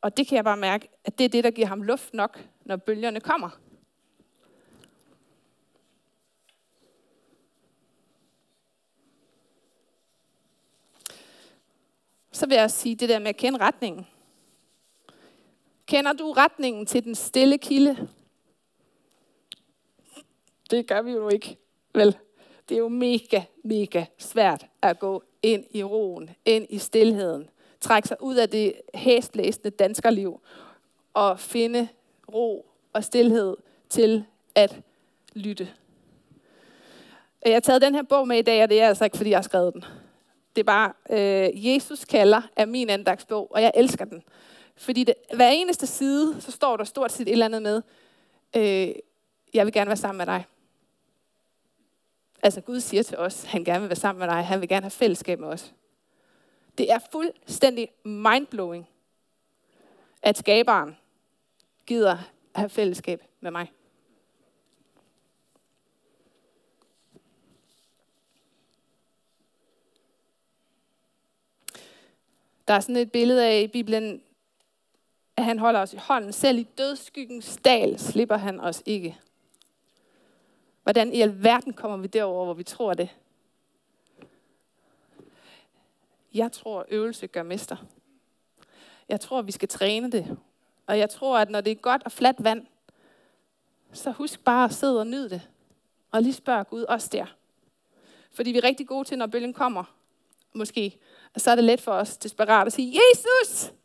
Og 0.00 0.16
det 0.16 0.26
kan 0.26 0.36
jeg 0.36 0.44
bare 0.44 0.56
mærke, 0.56 0.88
at 1.04 1.18
det 1.18 1.24
er 1.24 1.28
det, 1.28 1.44
der 1.44 1.50
giver 1.50 1.66
ham 1.66 1.82
luft 1.82 2.14
nok, 2.14 2.44
når 2.64 2.76
bølgerne 2.76 3.20
kommer. 3.20 3.50
Så 12.32 12.46
vil 12.46 12.54
jeg 12.54 12.70
sige 12.70 12.94
det 12.94 13.08
der 13.08 13.18
med 13.18 13.28
at 13.28 13.36
kende 13.36 13.58
retningen. 13.58 14.06
Kender 15.88 16.12
du 16.12 16.32
retningen 16.32 16.86
til 16.86 17.04
den 17.04 17.14
stille 17.14 17.58
kilde? 17.58 18.08
Det 20.70 20.86
gør 20.86 21.02
vi 21.02 21.10
jo 21.10 21.28
ikke, 21.28 21.56
vel? 21.94 22.16
Det 22.68 22.74
er 22.74 22.78
jo 22.78 22.88
mega, 22.88 23.42
mega 23.64 24.04
svært 24.18 24.66
at 24.82 24.98
gå 24.98 25.22
ind 25.42 25.64
i 25.70 25.82
roen, 25.82 26.30
ind 26.44 26.66
i 26.70 26.78
stillheden, 26.78 27.48
trække 27.80 28.08
sig 28.08 28.22
ud 28.22 28.36
af 28.36 28.48
det 28.48 28.72
hæsblæsende 28.94 29.70
danskerliv 29.70 30.40
og 31.14 31.40
finde 31.40 31.88
ro 32.34 32.66
og 32.92 33.04
stillhed 33.04 33.56
til 33.88 34.24
at 34.54 34.80
lytte. 35.34 35.68
Jeg 37.46 37.54
har 37.54 37.60
taget 37.60 37.82
den 37.82 37.94
her 37.94 38.02
bog 38.02 38.28
med 38.28 38.38
i 38.38 38.42
dag, 38.42 38.62
og 38.62 38.68
det 38.68 38.80
er 38.80 38.88
altså 38.88 39.04
ikke, 39.04 39.16
fordi 39.16 39.30
jeg 39.30 39.38
har 39.38 39.42
skrevet 39.42 39.74
den. 39.74 39.84
Det 40.56 40.62
er 40.62 40.64
bare, 40.64 40.92
øh, 41.10 41.66
Jesus 41.66 42.04
kalder 42.04 42.42
er 42.56 42.66
min 42.66 42.90
andagsbog, 42.90 43.52
og 43.52 43.62
jeg 43.62 43.72
elsker 43.74 44.04
den. 44.04 44.22
Fordi 44.78 45.04
det, 45.04 45.14
hver 45.34 45.48
eneste 45.48 45.86
side, 45.86 46.40
så 46.40 46.52
står 46.52 46.76
der 46.76 46.84
stort 46.84 47.12
set 47.12 47.28
et 47.28 47.32
eller 47.32 47.46
andet 47.46 47.62
med, 47.62 47.82
øh, 48.56 48.94
jeg 49.54 49.66
vil 49.66 49.72
gerne 49.72 49.88
være 49.88 49.96
sammen 49.96 50.18
med 50.18 50.26
dig. 50.26 50.44
Altså 52.42 52.60
Gud 52.60 52.80
siger 52.80 53.02
til 53.02 53.18
os, 53.18 53.44
han 53.44 53.64
gerne 53.64 53.80
vil 53.80 53.88
være 53.88 53.96
sammen 53.96 54.18
med 54.18 54.28
dig, 54.28 54.46
han 54.46 54.60
vil 54.60 54.68
gerne 54.68 54.84
have 54.84 54.90
fællesskab 54.90 55.40
med 55.40 55.48
os. 55.48 55.74
Det 56.78 56.92
er 56.92 56.98
fuldstændig 57.12 57.88
mindblowing, 58.04 58.88
at 60.22 60.38
skaberen 60.38 60.96
gider 61.86 62.18
have 62.54 62.68
fællesskab 62.68 63.22
med 63.40 63.50
mig. 63.50 63.72
Der 72.68 72.74
er 72.74 72.80
sådan 72.80 72.96
et 72.96 73.12
billede 73.12 73.46
af 73.46 73.60
i 73.60 73.66
Bibelen, 73.66 74.22
at 75.38 75.44
han 75.44 75.58
holder 75.58 75.80
os 75.80 75.92
i 75.92 75.96
hånden. 75.96 76.32
Selv 76.32 76.58
i 76.58 76.62
dødskyggens 76.62 77.56
dal 77.64 77.98
slipper 77.98 78.36
han 78.36 78.60
os 78.60 78.82
ikke. 78.86 79.18
Hvordan 80.82 81.12
i 81.12 81.20
alverden 81.20 81.72
kommer 81.72 81.96
vi 81.96 82.06
derover, 82.06 82.44
hvor 82.44 82.54
vi 82.54 82.62
tror 82.62 82.94
det? 82.94 83.08
Jeg 86.34 86.52
tror, 86.52 86.86
øvelse 86.88 87.26
gør 87.26 87.42
mester. 87.42 87.76
Jeg 89.08 89.20
tror, 89.20 89.42
vi 89.42 89.52
skal 89.52 89.68
træne 89.68 90.12
det. 90.12 90.38
Og 90.86 90.98
jeg 90.98 91.10
tror, 91.10 91.38
at 91.38 91.50
når 91.50 91.60
det 91.60 91.70
er 91.70 91.74
godt 91.74 92.02
og 92.04 92.12
fladt 92.12 92.44
vand, 92.44 92.66
så 93.92 94.10
husk 94.10 94.44
bare 94.44 94.64
at 94.64 94.72
sidde 94.72 95.00
og 95.00 95.06
nyde 95.06 95.30
det. 95.30 95.42
Og 96.12 96.22
lige 96.22 96.34
spørg 96.34 96.68
Gud 96.68 96.82
også 96.82 97.08
der. 97.12 97.26
Fordi 98.30 98.52
vi 98.52 98.58
er 98.58 98.64
rigtig 98.64 98.86
gode 98.88 99.08
til, 99.08 99.18
når 99.18 99.26
bølgen 99.26 99.52
kommer, 99.52 99.84
måske, 100.52 100.98
og 101.34 101.40
så 101.40 101.50
er 101.50 101.54
det 101.54 101.64
let 101.64 101.80
for 101.80 101.92
os 101.92 102.16
desperat 102.16 102.66
at 102.66 102.72
sige, 102.72 102.98
Jesus! 103.12 103.77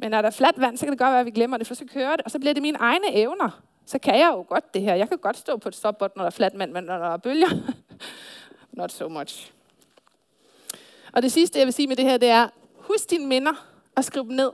Men 0.00 0.10
når 0.10 0.22
der 0.22 0.26
er 0.26 0.32
fladt 0.32 0.60
vand, 0.60 0.76
så 0.76 0.86
kan 0.86 0.92
det 0.92 0.98
godt 0.98 1.10
være, 1.10 1.20
at 1.20 1.26
vi 1.26 1.30
glemmer 1.30 1.56
det, 1.56 1.66
for 1.66 1.74
så 1.74 1.84
kører 1.84 2.16
det, 2.16 2.24
og 2.24 2.30
så 2.30 2.38
bliver 2.38 2.54
det 2.54 2.62
mine 2.62 2.78
egne 2.78 3.14
evner. 3.14 3.62
Så 3.86 3.98
kan 3.98 4.18
jeg 4.18 4.30
jo 4.32 4.44
godt 4.48 4.74
det 4.74 4.82
her. 4.82 4.94
Jeg 4.94 5.08
kan 5.08 5.18
godt 5.18 5.36
stå 5.36 5.56
på 5.56 5.68
et 5.68 5.74
stopbot, 5.74 6.16
når 6.16 6.22
der 6.22 6.26
er 6.26 6.30
fladt 6.30 6.58
vand, 6.58 6.72
men 6.72 6.84
når 6.84 6.98
der 6.98 7.06
er 7.06 7.16
bølger, 7.16 7.48
not 8.72 8.92
so 8.92 9.08
much. 9.08 9.52
Og 11.12 11.22
det 11.22 11.32
sidste, 11.32 11.58
jeg 11.58 11.66
vil 11.66 11.72
sige 11.72 11.86
med 11.86 11.96
det 11.96 12.04
her, 12.04 12.16
det 12.16 12.28
er, 12.28 12.48
husk 12.76 13.10
dine 13.10 13.26
minder 13.26 13.66
og 13.96 14.04
skriv 14.04 14.24
dem 14.24 14.32
ned. 14.32 14.50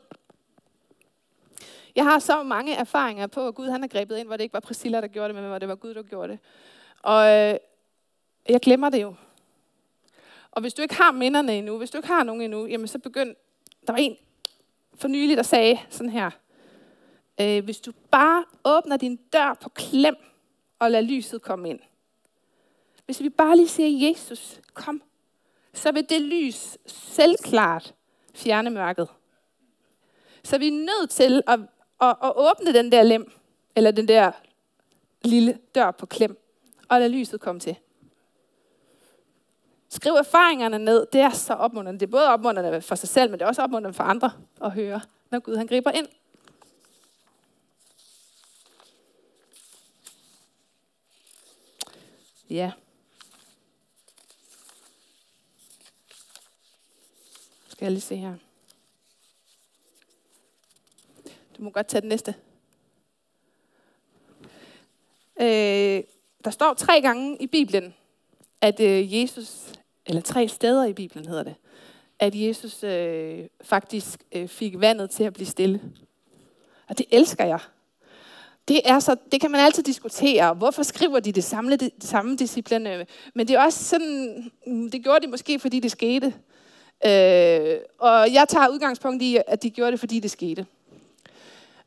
Jeg 1.97 2.05
har 2.05 2.19
så 2.19 2.43
mange 2.43 2.75
erfaringer 2.75 3.27
på, 3.27 3.49
at 3.49 3.55
Gud 3.55 3.69
han 3.69 3.81
har 3.81 3.89
grebet 3.89 4.17
ind, 4.17 4.27
hvor 4.27 4.37
det 4.37 4.45
ikke 4.45 4.53
var 4.53 4.61
Priscilla, 4.61 5.01
der 5.01 5.07
gjorde 5.07 5.29
det, 5.29 5.35
men 5.35 5.45
hvor 5.45 5.59
det 5.59 5.69
var 5.69 5.75
Gud, 5.75 5.95
der 5.95 6.03
gjorde 6.03 6.29
det. 6.29 6.39
Og 7.03 7.27
øh, 7.27 7.55
jeg 8.49 8.61
glemmer 8.61 8.89
det 8.89 9.03
jo. 9.03 9.15
Og 10.51 10.61
hvis 10.61 10.75
du 10.75 10.83
ikke 10.83 10.95
har 10.95 11.13
minderne 11.13 11.59
endnu, 11.59 11.79
hvis 11.79 11.91
du 11.91 11.99
ikke 11.99 12.09
har 12.09 12.23
nogen 12.23 12.43
endnu, 12.43 12.67
jamen 12.67 12.89
så 12.89 12.99
begynd. 12.99 13.35
Der 13.87 13.93
var 13.93 13.99
en 13.99 14.17
for 14.99 15.09
nylig, 15.09 15.37
der 15.37 15.43
sagde 15.43 15.79
sådan 15.91 16.11
her. 16.11 16.31
Øh, 17.41 17.65
hvis 17.65 17.81
du 17.81 17.93
bare 18.11 18.45
åbner 18.65 18.97
din 18.97 19.17
dør 19.17 19.55
på 19.61 19.69
klem 19.69 20.17
og 20.79 20.91
lader 20.91 21.05
lyset 21.05 21.43
komme 21.43 21.71
ind. 21.71 21.81
Hvis 23.05 23.21
vi 23.21 23.29
bare 23.29 23.57
lige 23.57 23.69
siger, 23.69 24.09
Jesus, 24.09 24.61
kom, 24.75 25.03
så 25.75 25.93
vil 25.93 26.09
det 26.09 26.21
lys 26.21 26.79
selvklart 26.87 27.95
fjerne 28.35 28.71
mørket. 28.71 29.09
Så 30.45 30.59
vi 30.59 30.69
er 30.69 30.73
nødt 30.73 31.11
til 31.11 31.43
at, 31.47 31.61
at, 32.01 32.17
at 32.23 32.33
åbne 32.37 32.73
den 32.73 32.93
der 32.93 33.03
lem, 33.03 33.33
eller 33.77 33.91
den 33.91 34.09
der 34.09 34.33
lille 35.25 35.59
dør 35.75 35.91
på 35.91 36.07
klem, 36.07 36.43
og 36.89 37.01
lade 37.01 37.11
lyset 37.11 37.41
komme 37.41 37.61
til. 37.61 37.77
Skriv 39.97 40.13
erfaringerne 40.13 40.79
ned. 40.79 41.07
Det 41.13 41.21
er 41.21 41.31
så 41.31 41.55
opmuntrende. 41.55 42.01
Det 42.01 42.07
er 42.07 42.11
både 42.11 42.29
opmuntrende 42.29 42.83
for 42.83 42.95
sig 42.95 43.09
selv, 43.09 43.31
men 43.31 43.39
det 43.39 43.45
er 43.45 43.49
også 43.49 43.63
opmuntrende 43.63 43.97
for 43.97 44.05
andre 44.05 44.33
at 44.63 44.73
høre, 44.73 45.01
når 45.31 45.39
Gud 45.39 45.57
han 45.57 45.67
griber 45.67 45.91
ind. 45.91 46.09
Ja. 52.51 52.73
Skal 57.69 57.85
jeg 57.85 57.93
lige 57.93 58.01
se 58.01 58.17
her. 58.17 58.35
Du 61.57 61.63
må 61.63 61.71
godt 61.71 61.87
tage 61.87 62.01
den 62.01 62.09
næste. 62.09 62.35
Øh, 65.41 66.03
der 66.45 66.51
står 66.51 66.75
tre 66.75 67.01
gange 67.01 67.37
i 67.43 67.47
Bibelen, 67.47 67.95
at 68.61 68.81
øh, 68.81 69.15
Jesus, 69.15 69.73
eller 70.07 70.23
tre 70.23 70.49
steder 70.49 70.85
i 70.85 70.93
Bibelen 70.93 71.29
hedder 71.29 71.43
det, 71.43 71.55
at 72.19 72.35
Jesus 72.35 72.85
øh, 72.85 73.45
faktisk 73.61 74.21
øh, 74.33 74.49
fik 74.49 74.81
vandet 74.81 75.11
til 75.11 75.25
at 75.25 75.33
blive 75.33 75.47
stille. 75.47 75.81
Og 76.89 76.99
det 76.99 77.07
elsker 77.11 77.45
jeg. 77.45 77.59
Det, 78.69 78.81
er 78.85 79.01
så, 79.01 79.17
det 79.33 79.41
kan 79.41 79.51
man 79.51 79.61
altid 79.61 79.83
diskutere. 79.83 80.55
Hvorfor 80.55 80.83
skriver 80.83 81.21
de 81.21 81.33
det 81.33 81.45
samme, 81.45 81.77
det 81.77 81.93
samme 82.01 82.37
disciplinerne? 82.37 83.07
Men 83.35 83.49
det 83.49 83.57
er 83.57 83.61
også 83.61 83.85
sådan, 83.85 84.51
mm, 84.67 84.91
det 84.91 85.03
gjorde 85.03 85.27
de 85.27 85.31
måske, 85.31 85.59
fordi 85.59 85.81
det 85.81 85.91
skete. 85.91 86.27
Øh, 87.07 87.79
og 87.99 88.33
jeg 88.33 88.47
tager 88.49 88.69
udgangspunkt 88.69 89.23
i, 89.23 89.39
at 89.47 89.63
de 89.63 89.71
gjorde 89.71 89.93
det, 89.93 90.01
fordi 90.01 90.21
det 90.21 90.31
skete. 90.31 90.67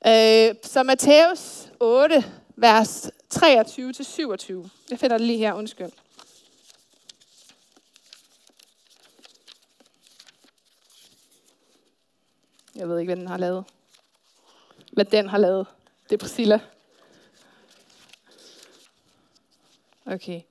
Øh, 0.07 0.55
så 0.63 0.83
Matthæus 0.83 1.71
8, 1.79 2.23
vers 2.55 3.11
23-27. 3.35 4.69
Jeg 4.91 4.99
finder 4.99 5.17
det 5.17 5.27
lige 5.27 5.37
her, 5.37 5.53
undskyld. 5.53 5.89
Jeg 12.79 12.89
ved 12.89 12.99
ikke, 12.99 13.09
hvad 13.09 13.21
den 13.21 13.27
har 13.27 13.37
lavet. 13.37 13.65
Hvad 14.91 15.05
den 15.05 15.29
har 15.29 15.37
lavet. 15.37 15.67
Det 16.03 16.13
er 16.13 16.17
Priscilla. 16.17 16.59
Okay. 20.05 20.41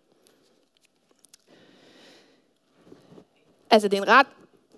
Altså, 3.70 3.88
det 3.88 3.98
er 3.98 4.02
en 4.02 4.08
ret 4.08 4.26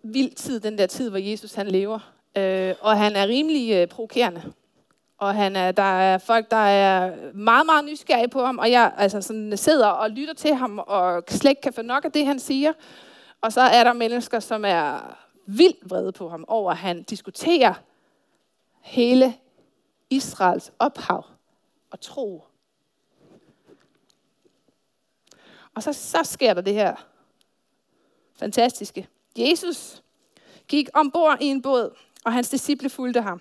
vild 0.02 0.34
tid, 0.34 0.60
den 0.60 0.78
der 0.78 0.86
tid, 0.86 1.10
hvor 1.10 1.18
Jesus 1.18 1.54
han 1.54 1.68
lever. 1.68 2.12
Øh, 2.36 2.74
og 2.80 2.98
han 2.98 3.16
er 3.16 3.26
rimelig 3.26 3.72
øh, 3.74 3.88
provokerende. 3.88 4.52
og 5.18 5.34
han 5.34 5.56
er, 5.56 5.72
der 5.72 6.00
er 6.00 6.18
folk, 6.18 6.50
der 6.50 6.56
er 6.56 7.16
meget, 7.34 7.66
meget 7.66 7.84
nysgerrige 7.84 8.28
på 8.28 8.44
ham, 8.44 8.58
og 8.58 8.70
jeg 8.70 8.92
altså 8.96 9.22
sådan, 9.22 9.56
sidder 9.56 9.88
og 9.88 10.10
lytter 10.10 10.34
til 10.34 10.54
ham, 10.54 10.78
og 10.78 11.24
slet 11.28 11.50
ikke 11.50 11.62
kan 11.62 11.72
få 11.72 11.82
nok 11.82 12.04
af 12.04 12.12
det, 12.12 12.26
han 12.26 12.38
siger. 12.38 12.72
Og 13.40 13.52
så 13.52 13.60
er 13.60 13.84
der 13.84 13.92
mennesker, 13.92 14.40
som 14.40 14.64
er 14.64 15.16
vild 15.56 15.88
vrede 15.88 16.12
på 16.12 16.28
ham 16.28 16.44
over, 16.48 16.70
at 16.70 16.76
han 16.76 17.02
diskuterer 17.02 17.74
hele 18.80 19.34
Israels 20.10 20.72
ophav 20.78 21.24
og 21.90 22.00
tro. 22.00 22.44
Og 25.74 25.82
så, 25.82 25.92
så 25.92 26.22
sker 26.22 26.54
der 26.54 26.60
det 26.60 26.74
her 26.74 27.06
fantastiske. 28.34 29.08
Jesus 29.36 30.02
gik 30.68 30.88
ombord 30.94 31.38
i 31.40 31.46
en 31.46 31.62
båd, 31.62 31.96
og 32.24 32.32
hans 32.32 32.48
disciple 32.48 32.90
fulgte 32.90 33.20
ham. 33.20 33.40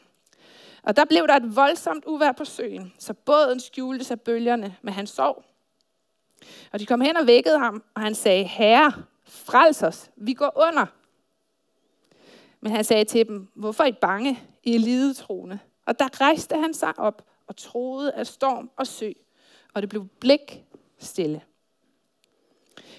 Og 0.84 0.95
der 0.95 1.06
blev 1.06 1.28
der 1.28 1.36
et 1.36 1.56
voldsomt 1.56 2.06
uvær 2.06 2.32
på 2.32 2.45
søen, 2.45 2.93
så 3.00 3.13
båden 3.13 3.60
skjulte 3.60 4.06
sig 4.06 4.22
bølgerne, 4.22 4.76
men 4.82 4.93
han 4.93 5.08
sov. 5.08 5.43
Og 6.72 6.80
de 6.80 6.86
kom 6.86 7.02
hen 7.02 7.17
og 7.17 7.28
vækkede 7.28 7.60
ham, 7.60 7.84
og 7.95 8.02
han 8.02 8.15
sagde, 8.15 8.43
Herre, 8.43 8.93
frels 9.26 9.84
os, 9.84 10.10
vi 10.15 10.34
går 10.34 10.54
under. 10.56 10.86
Men 12.62 12.72
han 12.72 12.84
sagde 12.84 13.06
til 13.06 13.28
dem, 13.28 13.48
hvorfor 13.56 13.84
er 13.84 13.88
I 13.88 13.91
bange, 13.91 14.39
I 14.63 14.76
er 14.76 14.80
lidetroende? 14.80 15.60
Og 15.86 16.00
der 16.00 16.22
rejste 16.22 16.56
han 16.56 16.74
sig 16.74 17.00
op 17.00 17.26
og 17.48 17.56
troede 17.56 18.13
af 18.13 18.28
storm 18.28 18.72
og 18.78 18.88
sø, 18.88 19.12
og 19.74 19.82
det 19.82 19.89
blev 19.89 20.08
blik 20.08 20.63
stille. 21.00 21.41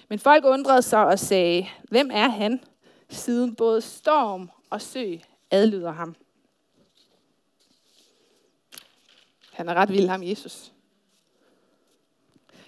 Men 0.09 0.19
folk 0.19 0.45
undrede 0.45 0.81
sig 0.81 1.05
og 1.05 1.19
sagde, 1.19 1.67
hvem 1.83 2.09
er 2.13 2.29
han, 2.29 2.63
siden 3.09 3.55
både 3.55 3.81
storm 3.81 4.49
og 4.69 4.81
sø 4.81 5.15
adlyder 5.51 5.91
ham? 5.91 6.15
Han 9.51 9.69
er 9.69 9.73
ret 9.73 9.89
vild, 9.89 10.07
ham 10.07 10.23
Jesus. 10.23 10.71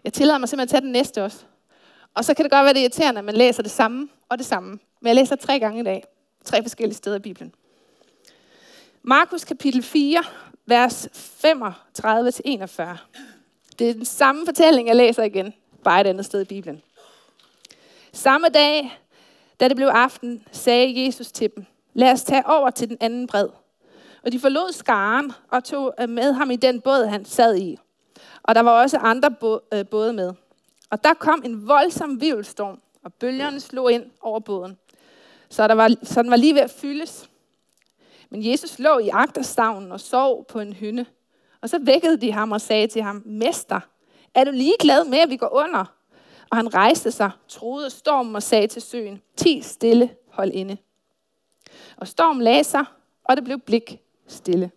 Jeg 0.03 0.13
tillader 0.13 0.37
mig 0.37 0.49
simpelthen 0.49 0.77
at 0.77 0.81
tage 0.81 0.81
den 0.81 0.91
næste 0.91 1.23
også. 1.23 1.45
Og 2.13 2.25
så 2.25 2.33
kan 2.33 2.43
det 2.43 2.51
godt 2.51 2.63
være, 2.63 2.73
det 2.73 2.79
irriterende, 2.79 3.19
at 3.19 3.25
man 3.25 3.35
læser 3.35 3.63
det 3.63 3.71
samme 3.71 4.09
og 4.29 4.37
det 4.37 4.45
samme. 4.45 4.69
Men 5.01 5.07
jeg 5.07 5.15
læser 5.15 5.35
tre 5.35 5.59
gange 5.59 5.79
i 5.79 5.83
dag. 5.83 6.03
Tre 6.43 6.61
forskellige 6.61 6.95
steder 6.95 7.15
i 7.15 7.19
Bibelen. 7.19 7.53
Markus 9.03 9.43
kapitel 9.43 9.83
4, 9.83 10.23
vers 10.65 11.05
35-41. 11.05 11.07
Det 13.79 13.89
er 13.89 13.93
den 13.93 14.05
samme 14.05 14.45
fortælling, 14.45 14.87
jeg 14.87 14.95
læser 14.95 15.23
igen, 15.23 15.53
bare 15.83 16.01
et 16.01 16.07
andet 16.07 16.25
sted 16.25 16.41
i 16.41 16.45
Bibelen. 16.45 16.81
Samme 18.13 18.47
dag, 18.47 18.99
da 19.59 19.67
det 19.67 19.75
blev 19.75 19.87
aften, 19.87 20.43
sagde 20.51 21.05
Jesus 21.05 21.31
til 21.31 21.51
dem, 21.55 21.65
lad 21.93 22.11
os 22.11 22.23
tage 22.23 22.47
over 22.47 22.69
til 22.69 22.89
den 22.89 22.97
anden 22.99 23.27
bred. 23.27 23.49
Og 24.23 24.31
de 24.31 24.39
forlod 24.39 24.71
skaren 24.71 25.31
og 25.51 25.63
tog 25.63 25.93
øh, 25.99 26.09
med 26.09 26.33
ham 26.33 26.51
i 26.51 26.55
den 26.55 26.81
båd, 26.81 27.05
han 27.05 27.25
sad 27.25 27.57
i. 27.57 27.77
Og 28.43 28.55
der 28.55 28.61
var 28.61 28.81
også 28.81 28.97
andre 28.97 29.35
øh, 29.73 29.85
både 29.85 30.13
med. 30.13 30.33
Og 30.89 31.03
der 31.03 31.13
kom 31.13 31.41
en 31.45 31.67
voldsom 31.67 32.21
vivelstorm, 32.21 32.81
og 33.03 33.13
bølgerne 33.13 33.59
slog 33.59 33.91
ind 33.91 34.05
over 34.21 34.39
båden. 34.39 34.77
Så, 35.53 35.67
der 35.67 35.73
var, 35.73 35.95
så 36.03 36.23
den 36.23 36.31
var 36.31 36.35
lige 36.35 36.53
ved 36.53 36.61
at 36.61 36.71
fyldes. 36.71 37.29
Men 38.29 38.51
Jesus 38.51 38.79
lå 38.79 38.97
i 38.97 39.09
agterstavnen 39.09 39.91
og 39.91 39.99
sov 39.99 40.45
på 40.45 40.59
en 40.59 40.73
hynde. 40.73 41.05
Og 41.61 41.69
så 41.69 41.79
vækkede 41.81 42.17
de 42.17 42.31
ham 42.31 42.51
og 42.51 42.61
sagde 42.61 42.87
til 42.87 43.01
ham, 43.01 43.23
Mester, 43.25 43.79
er 44.33 44.43
du 44.43 44.51
lige 44.51 44.75
glad 44.79 45.05
med, 45.05 45.17
at 45.17 45.29
vi 45.29 45.37
går 45.37 45.53
under? 45.53 45.85
Og 46.49 46.57
han 46.57 46.73
rejste 46.73 47.11
sig, 47.11 47.31
troede 47.47 47.89
stormen 47.89 48.35
og 48.35 48.43
sagde 48.43 48.67
til 48.67 48.81
søen, 48.81 49.21
Ti 49.37 49.61
stille, 49.61 50.09
hold 50.29 50.51
inde. 50.51 50.77
Og 51.97 52.07
stormen 52.07 52.41
lagde 52.41 52.63
sig, 52.63 52.85
og 53.23 53.35
det 53.35 53.43
blev 53.43 53.59
blik 53.59 53.99
stille. 54.27 54.71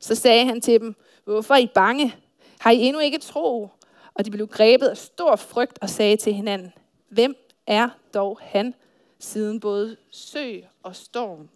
Så 0.00 0.14
sagde 0.14 0.44
han 0.44 0.60
til 0.60 0.80
dem, 0.80 0.94
hvorfor 1.24 1.54
er 1.54 1.58
I 1.58 1.66
bange? 1.66 2.14
Har 2.60 2.70
I 2.70 2.78
endnu 2.78 3.00
ikke 3.00 3.18
tro? 3.18 3.68
Og 4.14 4.24
de 4.24 4.30
blev 4.30 4.46
grebet 4.46 4.86
af 4.86 4.96
stor 4.96 5.36
frygt 5.36 5.78
og 5.82 5.90
sagde 5.90 6.16
til 6.16 6.34
hinanden, 6.34 6.72
hvem 7.08 7.34
er 7.66 7.88
dog 8.14 8.38
han, 8.42 8.74
siden 9.20 9.60
både 9.60 9.96
sø 10.10 10.60
og 10.82 10.96
storm, 10.96 11.48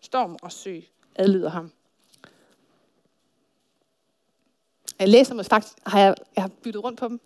storm 0.00 0.36
og 0.42 0.52
sø 0.52 0.80
adlyder 1.14 1.50
ham? 1.50 1.72
Jeg 4.98 5.08
læser 5.08 5.34
mig 5.34 5.46
faktisk, 5.46 5.74
har 5.86 6.00
jeg, 6.00 6.14
jeg 6.36 6.42
har 6.42 6.50
byttet 6.62 6.84
rundt 6.84 6.98
på 6.98 7.08
dem. 7.08 7.20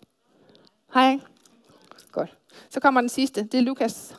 Hej. 0.93 1.19
Godt. 2.11 2.37
Så 2.69 2.79
kommer 2.79 3.01
den 3.01 3.09
sidste. 3.09 3.43
Det 3.43 3.53
er 3.53 3.61
Lukas 3.61 4.15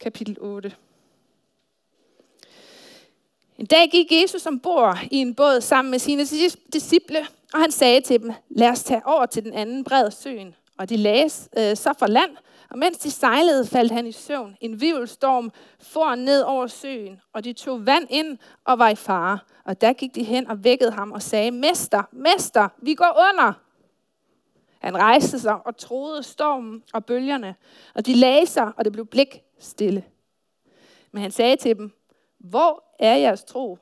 kapitel 0.00 0.36
8. 0.40 0.72
En 3.58 3.66
dag 3.66 3.90
gik 3.90 4.12
Jesus 4.12 4.46
ombord 4.46 4.98
i 5.10 5.16
en 5.16 5.34
båd 5.34 5.60
sammen 5.60 5.90
med 5.90 5.98
sine 5.98 6.24
disciple, 6.72 7.26
og 7.52 7.60
han 7.60 7.70
sagde 7.70 8.00
til 8.00 8.20
dem, 8.20 8.32
lad 8.48 8.68
os 8.68 8.82
tage 8.82 9.06
over 9.06 9.26
til 9.26 9.44
den 9.44 9.52
anden 9.52 9.84
bred 9.84 10.10
søen. 10.10 10.54
Og 10.78 10.88
de 10.88 10.96
lagde 10.96 11.30
øh, 11.56 11.76
så 11.76 11.94
for 11.98 12.06
land, 12.06 12.36
og 12.74 12.78
mens 12.78 12.98
de 12.98 13.10
sejlede, 13.10 13.66
faldt 13.66 13.92
han 13.92 14.06
i 14.06 14.12
søvn. 14.12 14.56
En 14.60 14.80
vivelstorm 14.80 15.52
for 15.80 16.14
ned 16.14 16.42
over 16.42 16.66
søen, 16.66 17.20
og 17.32 17.44
de 17.44 17.52
tog 17.52 17.86
vand 17.86 18.06
ind 18.10 18.38
og 18.64 18.78
var 18.78 18.88
i 18.88 18.94
fare. 18.94 19.38
Og 19.64 19.80
der 19.80 19.92
gik 19.92 20.14
de 20.14 20.22
hen 20.24 20.46
og 20.46 20.64
vækkede 20.64 20.90
ham 20.90 21.12
og 21.12 21.22
sagde, 21.22 21.50
Mester, 21.50 22.02
Mester, 22.12 22.68
vi 22.82 22.94
går 22.94 23.28
under. 23.32 23.52
Han 24.78 24.96
rejste 24.96 25.38
sig 25.38 25.66
og 25.66 25.76
troede 25.76 26.22
stormen 26.22 26.82
og 26.92 27.04
bølgerne, 27.04 27.54
og 27.94 28.06
de 28.06 28.14
lagde 28.14 28.46
sig, 28.46 28.72
og 28.76 28.84
det 28.84 28.92
blev 28.92 29.06
blik 29.06 29.42
stille. 29.58 30.04
Men 31.12 31.22
han 31.22 31.30
sagde 31.30 31.56
til 31.56 31.76
dem, 31.76 31.92
hvor 32.38 32.84
er 32.98 33.16
jeres 33.16 33.44
tro? 33.44 33.78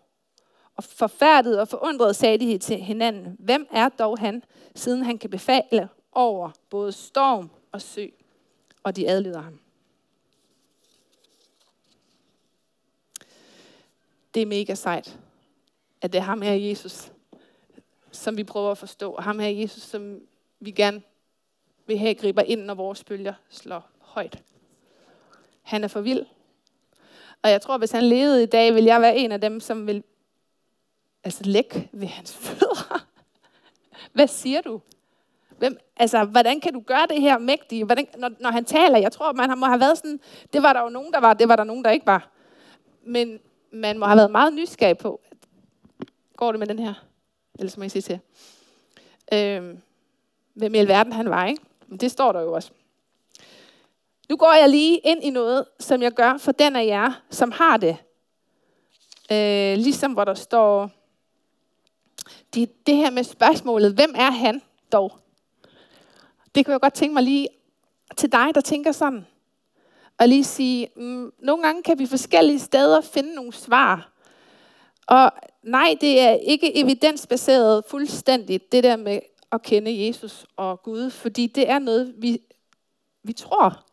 Og 0.76 0.85
forfærdet 0.85 1.61
og 1.61 1.68
forundret 1.68 2.16
sagde 2.16 2.38
de 2.38 2.59
til 2.59 2.76
hinanden, 2.76 3.37
hvem 3.38 3.66
er 3.70 3.88
dog 3.88 4.18
han, 4.18 4.42
siden 4.74 5.02
han 5.02 5.18
kan 5.18 5.31
befale 5.31 5.88
over 6.12 6.50
både 6.70 6.92
storm 6.92 7.50
og 7.72 7.81
sø? 7.81 8.07
Og 8.83 8.97
de 8.97 9.09
adlyder 9.09 9.40
ham. 9.40 9.61
Det 14.35 14.42
er 14.42 14.47
mega 14.47 14.75
sejt, 14.75 15.18
at 16.01 16.12
det 16.12 16.18
er 16.18 16.23
ham 16.23 16.42
her 16.42 16.53
Jesus, 16.53 17.12
som 18.12 18.37
vi 18.37 18.45
prøver 18.45 18.71
at 18.71 18.79
forstå. 18.79 19.12
Og 19.12 19.23
ham 19.23 19.38
her 19.38 19.49
Jesus, 19.49 19.83
som 19.83 20.21
vi 20.61 20.71
gerne 20.71 21.03
vil 21.87 21.99
have 21.99 22.14
griber 22.14 22.42
ind, 22.42 22.62
når 22.62 22.75
vores 22.75 23.05
bølger 23.05 23.35
slår 23.49 23.90
højt. 23.99 24.42
Han 25.62 25.85
er 25.85 25.88
for 25.88 26.01
vild. 26.01 26.27
Og 27.42 27.51
jeg 27.51 27.62
tror, 27.62 27.79
hvis 27.79 27.90
han 27.90 28.05
levede 28.05 28.42
i 28.42 28.47
dag, 28.47 28.75
vil 28.75 28.85
jeg 28.85 29.01
være 29.01 29.16
en 29.16 29.33
af 29.33 29.40
dem, 29.40 29.61
som 29.61 29.87
vil 29.87 30.05
altså, 31.25 31.45
lægge 31.45 31.88
ved 31.92 32.09
hans 32.09 32.35
fødder. 32.35 33.07
Hvad 34.12 34.27
siger 34.27 34.61
du? 34.61 34.81
Hvem, 35.62 35.79
altså, 35.96 36.25
hvordan 36.25 36.61
kan 36.61 36.72
du 36.72 36.81
gøre 36.81 37.07
det 37.11 37.20
her 37.20 37.38
mægtige? 37.38 37.85
Hvordan, 37.85 38.07
når, 38.18 38.31
når 38.40 38.51
han 38.51 38.64
taler, 38.64 38.98
jeg 38.98 39.12
tror, 39.12 39.33
man 39.33 39.59
må 39.59 39.66
have 39.66 39.81
været 39.81 39.98
sådan, 39.98 40.20
det 40.53 40.62
var 40.62 40.72
der 40.72 40.81
jo 40.81 40.88
nogen, 40.88 41.12
der 41.12 41.20
var, 41.20 41.35
det 41.35 41.48
var 41.48 41.57
der 41.57 41.64
nogen, 41.64 41.85
der 41.85 41.90
ikke 41.90 42.07
var. 42.07 42.29
Men 43.05 43.40
man 43.72 43.98
må 43.98 44.07
have 44.07 44.16
været 44.16 44.31
meget 44.31 44.53
nysgerrig 44.53 44.98
på, 44.98 45.20
går 46.37 46.53
det 46.53 46.59
med 46.59 46.66
den 46.66 46.79
her? 46.79 46.94
Ellers 47.59 47.77
må 47.77 47.85
jeg 47.85 47.90
sige 47.90 48.03
til. 48.03 48.20
Øhm, 49.33 49.83
hvem 50.55 50.75
i 50.75 50.79
alverden 50.79 51.12
han 51.12 51.31
var, 51.31 51.46
ikke? 51.46 51.62
Men 51.87 51.98
det 51.98 52.11
står 52.11 52.33
der 52.33 52.40
jo 52.40 52.53
også. 52.53 52.70
Nu 54.29 54.37
går 54.37 54.53
jeg 54.53 54.68
lige 54.68 54.98
ind 54.98 55.25
i 55.25 55.31
noget, 55.31 55.64
som 55.81 56.03
jeg 56.03 56.12
gør 56.12 56.38
for 56.38 56.53
den 56.53 56.77
af 56.77 56.87
jer, 56.87 57.22
som 57.31 57.53
har 57.53 57.77
det. 57.77 57.96
Øh, 59.33 59.77
ligesom 59.79 60.12
hvor 60.12 60.25
der 60.25 60.35
står, 60.35 60.90
det, 62.55 62.87
det 62.87 62.96
her 62.96 63.11
med 63.11 63.25
spørgsmålet, 63.25 63.94
hvem 63.94 64.14
er 64.16 64.31
han 64.31 64.62
dog? 64.92 65.22
Det 66.55 66.65
kunne 66.65 66.73
jeg 66.73 66.81
godt 66.81 66.95
tænke 66.95 67.15
mig 67.15 67.23
lige 67.23 67.49
til 68.17 68.33
dig, 68.33 68.55
der 68.55 68.61
tænker 68.61 68.93
sådan. 68.93 69.27
Og 70.19 70.29
lige 70.29 70.45
sige, 70.45 70.88
mm, 70.97 71.33
nogle 71.38 71.62
gange 71.62 71.83
kan 71.83 71.99
vi 71.99 72.07
forskellige 72.07 72.59
steder 72.59 73.01
finde 73.01 73.35
nogle 73.35 73.53
svar. 73.53 74.12
Og 75.07 75.33
nej, 75.62 75.97
det 76.01 76.21
er 76.21 76.33
ikke 76.33 76.77
evidensbaseret 76.77 77.85
fuldstændigt, 77.88 78.73
det 78.73 78.85
der 78.85 78.97
med 78.97 79.21
at 79.53 79.62
kende 79.62 80.07
Jesus 80.07 80.47
og 80.57 80.83
Gud, 80.83 81.11
fordi 81.11 81.47
det 81.47 81.71
er 81.71 81.79
noget, 81.79 82.15
vi, 82.19 82.38
vi 83.23 83.33
tror. 83.33 83.85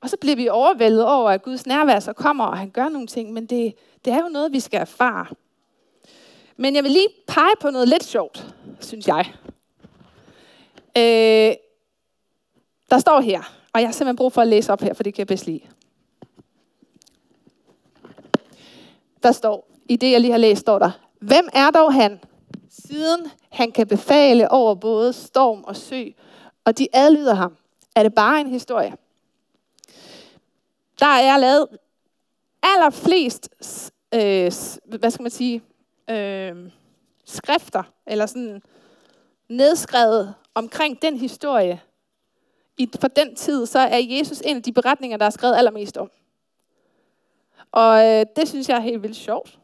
Og 0.00 0.10
så 0.10 0.16
bliver 0.16 0.36
vi 0.36 0.48
overvældet 0.48 1.06
over, 1.06 1.30
at 1.30 1.42
Guds 1.42 1.66
nærvær 1.66 2.00
så 2.00 2.12
kommer, 2.12 2.44
og 2.44 2.58
han 2.58 2.70
gør 2.70 2.88
nogle 2.88 3.06
ting, 3.06 3.32
men 3.32 3.46
det, 3.46 3.74
det 4.04 4.12
er 4.12 4.22
jo 4.22 4.28
noget, 4.28 4.52
vi 4.52 4.60
skal 4.60 4.80
erfare. 4.80 5.26
Men 6.56 6.74
jeg 6.74 6.84
vil 6.84 6.92
lige 6.92 7.08
pege 7.28 7.54
på 7.60 7.70
noget 7.70 7.88
lidt 7.88 8.04
sjovt, 8.04 8.54
synes 8.80 9.06
jeg. 9.06 9.32
Øh, 10.96 11.54
der 12.90 12.98
står 12.98 13.20
her, 13.20 13.42
og 13.72 13.80
jeg 13.80 13.88
har 13.88 13.92
simpelthen 13.92 14.16
brug 14.16 14.32
for 14.32 14.42
at 14.42 14.48
læse 14.48 14.72
op 14.72 14.80
her, 14.80 14.94
for 14.94 15.02
det 15.02 15.14
kan 15.14 15.18
jeg 15.20 15.26
bedst 15.26 15.46
lide. 15.46 15.60
Der 19.22 19.32
står, 19.32 19.70
i 19.88 19.96
det 19.96 20.10
jeg 20.10 20.20
lige 20.20 20.30
har 20.30 20.38
læst, 20.38 20.60
står 20.60 20.78
der, 20.78 20.90
Hvem 21.20 21.48
er 21.52 21.70
dog 21.70 21.94
han, 21.94 22.20
siden 22.70 23.30
han 23.50 23.72
kan 23.72 23.86
befale 23.86 24.50
over 24.50 24.74
både 24.74 25.12
storm 25.12 25.64
og 25.64 25.76
sø, 25.76 26.04
og 26.64 26.78
de 26.78 26.88
adlyder 26.92 27.34
ham? 27.34 27.56
Er 27.94 28.02
det 28.02 28.14
bare 28.14 28.40
en 28.40 28.50
historie? 28.50 28.96
Der 31.00 31.06
er 31.06 31.36
lavet 31.36 31.68
allerflest, 32.62 33.48
øh, 34.14 34.52
hvad 34.98 35.10
skal 35.10 35.22
man 35.22 35.30
sige, 35.30 35.62
øh, 36.10 36.70
skrifter, 37.24 37.82
eller 38.06 38.26
sådan 38.26 38.62
nedskrevet 39.48 40.34
omkring 40.56 41.02
den 41.02 41.16
historie, 41.16 41.80
i, 42.78 42.88
for 43.00 43.08
den 43.08 43.36
tid, 43.36 43.66
så 43.66 43.78
er 43.78 43.98
Jesus 43.98 44.42
en 44.44 44.56
af 44.56 44.62
de 44.62 44.72
beretninger, 44.72 45.16
der 45.16 45.26
er 45.26 45.30
skrevet 45.30 45.56
allermest 45.56 45.96
om. 45.96 46.10
Og 47.72 48.06
øh, 48.06 48.26
det 48.36 48.48
synes 48.48 48.68
jeg 48.68 48.76
er 48.76 48.80
helt 48.80 49.02
vildt 49.02 49.16
sjovt. 49.16 49.58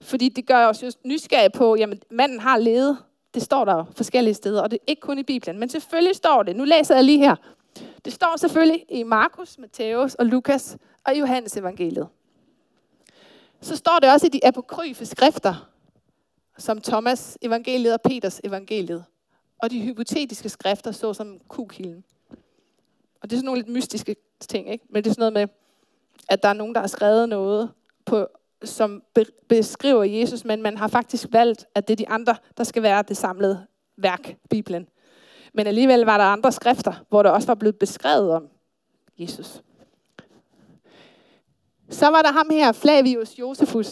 Fordi 0.00 0.28
det 0.28 0.46
gør 0.46 0.66
os 0.66 0.82
just 0.82 1.04
nysgerrige 1.04 1.50
på, 1.50 1.76
jamen 1.76 2.00
manden 2.10 2.40
har 2.40 2.56
levet. 2.56 2.98
Det 3.34 3.42
står 3.42 3.64
der 3.64 3.84
forskellige 3.96 4.34
steder, 4.34 4.62
og 4.62 4.70
det 4.70 4.76
er 4.76 4.84
ikke 4.86 5.00
kun 5.00 5.18
i 5.18 5.22
Bibelen. 5.22 5.58
Men 5.58 5.68
selvfølgelig 5.68 6.16
står 6.16 6.42
det. 6.42 6.56
Nu 6.56 6.64
læser 6.64 6.94
jeg 6.94 7.04
lige 7.04 7.18
her. 7.18 7.36
Det 8.04 8.12
står 8.12 8.36
selvfølgelig 8.36 8.84
i 8.88 9.02
Markus, 9.02 9.58
Matthæus 9.58 10.14
og 10.14 10.26
Lukas 10.26 10.76
og 11.04 11.18
Johannes 11.18 11.56
evangeliet. 11.56 12.08
Så 13.60 13.76
står 13.76 13.98
det 14.02 14.12
også 14.12 14.26
i 14.26 14.30
de 14.30 14.46
apokryfe 14.46 15.06
skrifter, 15.06 15.68
som 16.58 16.80
Thomas 16.80 17.38
evangeliet 17.42 17.94
og 17.94 18.00
Peters 18.00 18.40
evangeliet. 18.44 19.04
Og 19.62 19.70
de 19.70 19.80
hypotetiske 19.82 20.48
skrifter, 20.48 20.92
såsom 20.92 21.40
kukilden. 21.48 22.04
Og 23.20 23.30
det 23.30 23.32
er 23.32 23.36
sådan 23.36 23.44
nogle 23.44 23.60
lidt 23.60 23.72
mystiske 23.72 24.16
ting, 24.48 24.70
ikke? 24.70 24.84
Men 24.90 25.04
det 25.04 25.10
er 25.10 25.14
sådan 25.14 25.32
noget 25.32 25.32
med, 25.32 25.56
at 26.28 26.42
der 26.42 26.48
er 26.48 26.52
nogen, 26.52 26.74
der 26.74 26.80
har 26.80 26.88
skrevet 26.88 27.28
noget, 27.28 27.70
på, 28.04 28.26
som 28.64 29.02
be- 29.14 29.26
beskriver 29.48 30.04
Jesus, 30.04 30.44
men 30.44 30.62
man 30.62 30.76
har 30.76 30.88
faktisk 30.88 31.26
valgt, 31.30 31.66
at 31.74 31.88
det 31.88 31.94
er 31.94 31.96
de 31.96 32.08
andre, 32.08 32.36
der 32.56 32.64
skal 32.64 32.82
være 32.82 33.04
det 33.08 33.16
samlede 33.16 33.66
værk, 33.96 34.36
Bibelen. 34.50 34.88
Men 35.52 35.66
alligevel 35.66 36.00
var 36.00 36.18
der 36.18 36.24
andre 36.24 36.52
skrifter, 36.52 37.04
hvor 37.08 37.22
der 37.22 37.30
også 37.30 37.46
var 37.46 37.54
blevet 37.54 37.78
beskrevet 37.78 38.30
om 38.32 38.48
Jesus. 39.18 39.62
Så 41.90 42.06
var 42.06 42.22
der 42.22 42.32
ham 42.32 42.50
her, 42.50 42.72
Flavius 42.72 43.38
Josephus. 43.38 43.86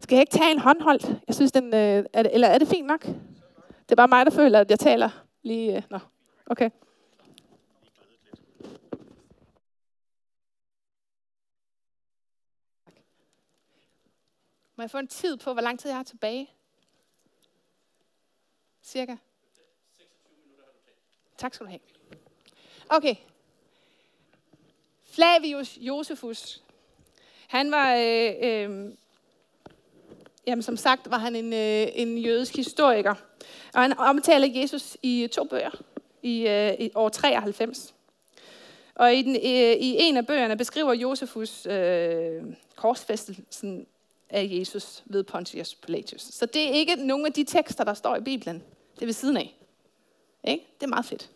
Skal 0.00 0.16
jeg 0.16 0.20
ikke 0.22 0.38
tage 0.38 0.50
en 0.50 0.58
håndholdt? 0.58 1.06
Jeg 1.26 1.34
synes, 1.34 1.52
den, 1.52 1.64
øh, 1.64 2.04
er 2.12 2.22
det, 2.22 2.34
eller 2.34 2.48
er 2.48 2.58
det 2.58 2.68
fint 2.68 2.86
nok? 2.86 3.08
Det 3.92 3.98
er 3.98 4.06
bare 4.06 4.18
mig, 4.18 4.26
der 4.26 4.32
føler, 4.32 4.60
at 4.60 4.70
jeg 4.70 4.78
taler 4.78 5.10
lige... 5.42 5.76
Øh, 5.76 5.82
nå, 5.90 5.98
okay. 6.46 6.70
Må 14.76 14.82
jeg 14.82 14.90
få 14.90 14.98
en 14.98 15.08
tid 15.08 15.36
på, 15.36 15.52
hvor 15.52 15.62
lang 15.62 15.78
tid 15.78 15.90
jeg 15.90 15.96
har 15.96 16.02
tilbage? 16.02 16.50
Cirka? 18.82 19.16
26 19.96 20.34
minutter 20.42 20.64
har 20.64 20.72
du 20.72 21.38
Tak 21.38 21.54
skal 21.54 21.66
du 21.66 21.70
have. 21.70 21.80
Okay. 22.88 23.14
Flavius 25.04 25.78
Josephus. 25.80 26.62
Han 27.48 27.70
var, 27.70 27.94
øh, 27.94 28.32
øh, 28.42 28.94
jamen 30.46 30.62
som 30.62 30.76
sagt, 30.76 31.10
var 31.10 31.18
han 31.18 31.36
en, 31.36 31.52
øh, 31.52 31.88
en 31.94 32.18
jødisk 32.18 32.56
historiker. 32.56 33.14
Og 33.74 33.82
han 33.82 33.98
omtaler 33.98 34.60
Jesus 34.60 34.96
i 35.02 35.28
to 35.32 35.44
bøger 35.44 35.70
i, 36.22 36.48
øh, 36.48 36.72
i 36.78 36.90
år 36.94 37.08
93. 37.08 37.94
Og 38.94 39.14
i, 39.14 39.22
den, 39.22 39.36
øh, 39.36 39.76
i 39.76 39.96
en 40.00 40.16
af 40.16 40.26
bøgerne 40.26 40.56
beskriver 40.56 40.92
Josefus 40.92 41.66
øh, 41.66 42.42
korsfæstelsen 42.76 43.86
af 44.30 44.48
Jesus 44.50 45.02
ved 45.06 45.24
Pontius 45.24 45.74
Pilatus. 45.74 46.20
Så 46.20 46.46
det 46.46 46.68
er 46.68 46.72
ikke 46.72 46.96
nogen 46.96 47.26
af 47.26 47.32
de 47.32 47.44
tekster, 47.44 47.84
der 47.84 47.94
står 47.94 48.16
i 48.16 48.20
Bibelen. 48.20 48.62
Det 48.94 49.02
er 49.02 49.06
ved 49.06 49.12
siden 49.12 49.36
af. 49.36 49.54
Ikke? 50.44 50.66
Det 50.80 50.86
er 50.86 50.90
meget 50.90 51.04
fedt. 51.04 51.30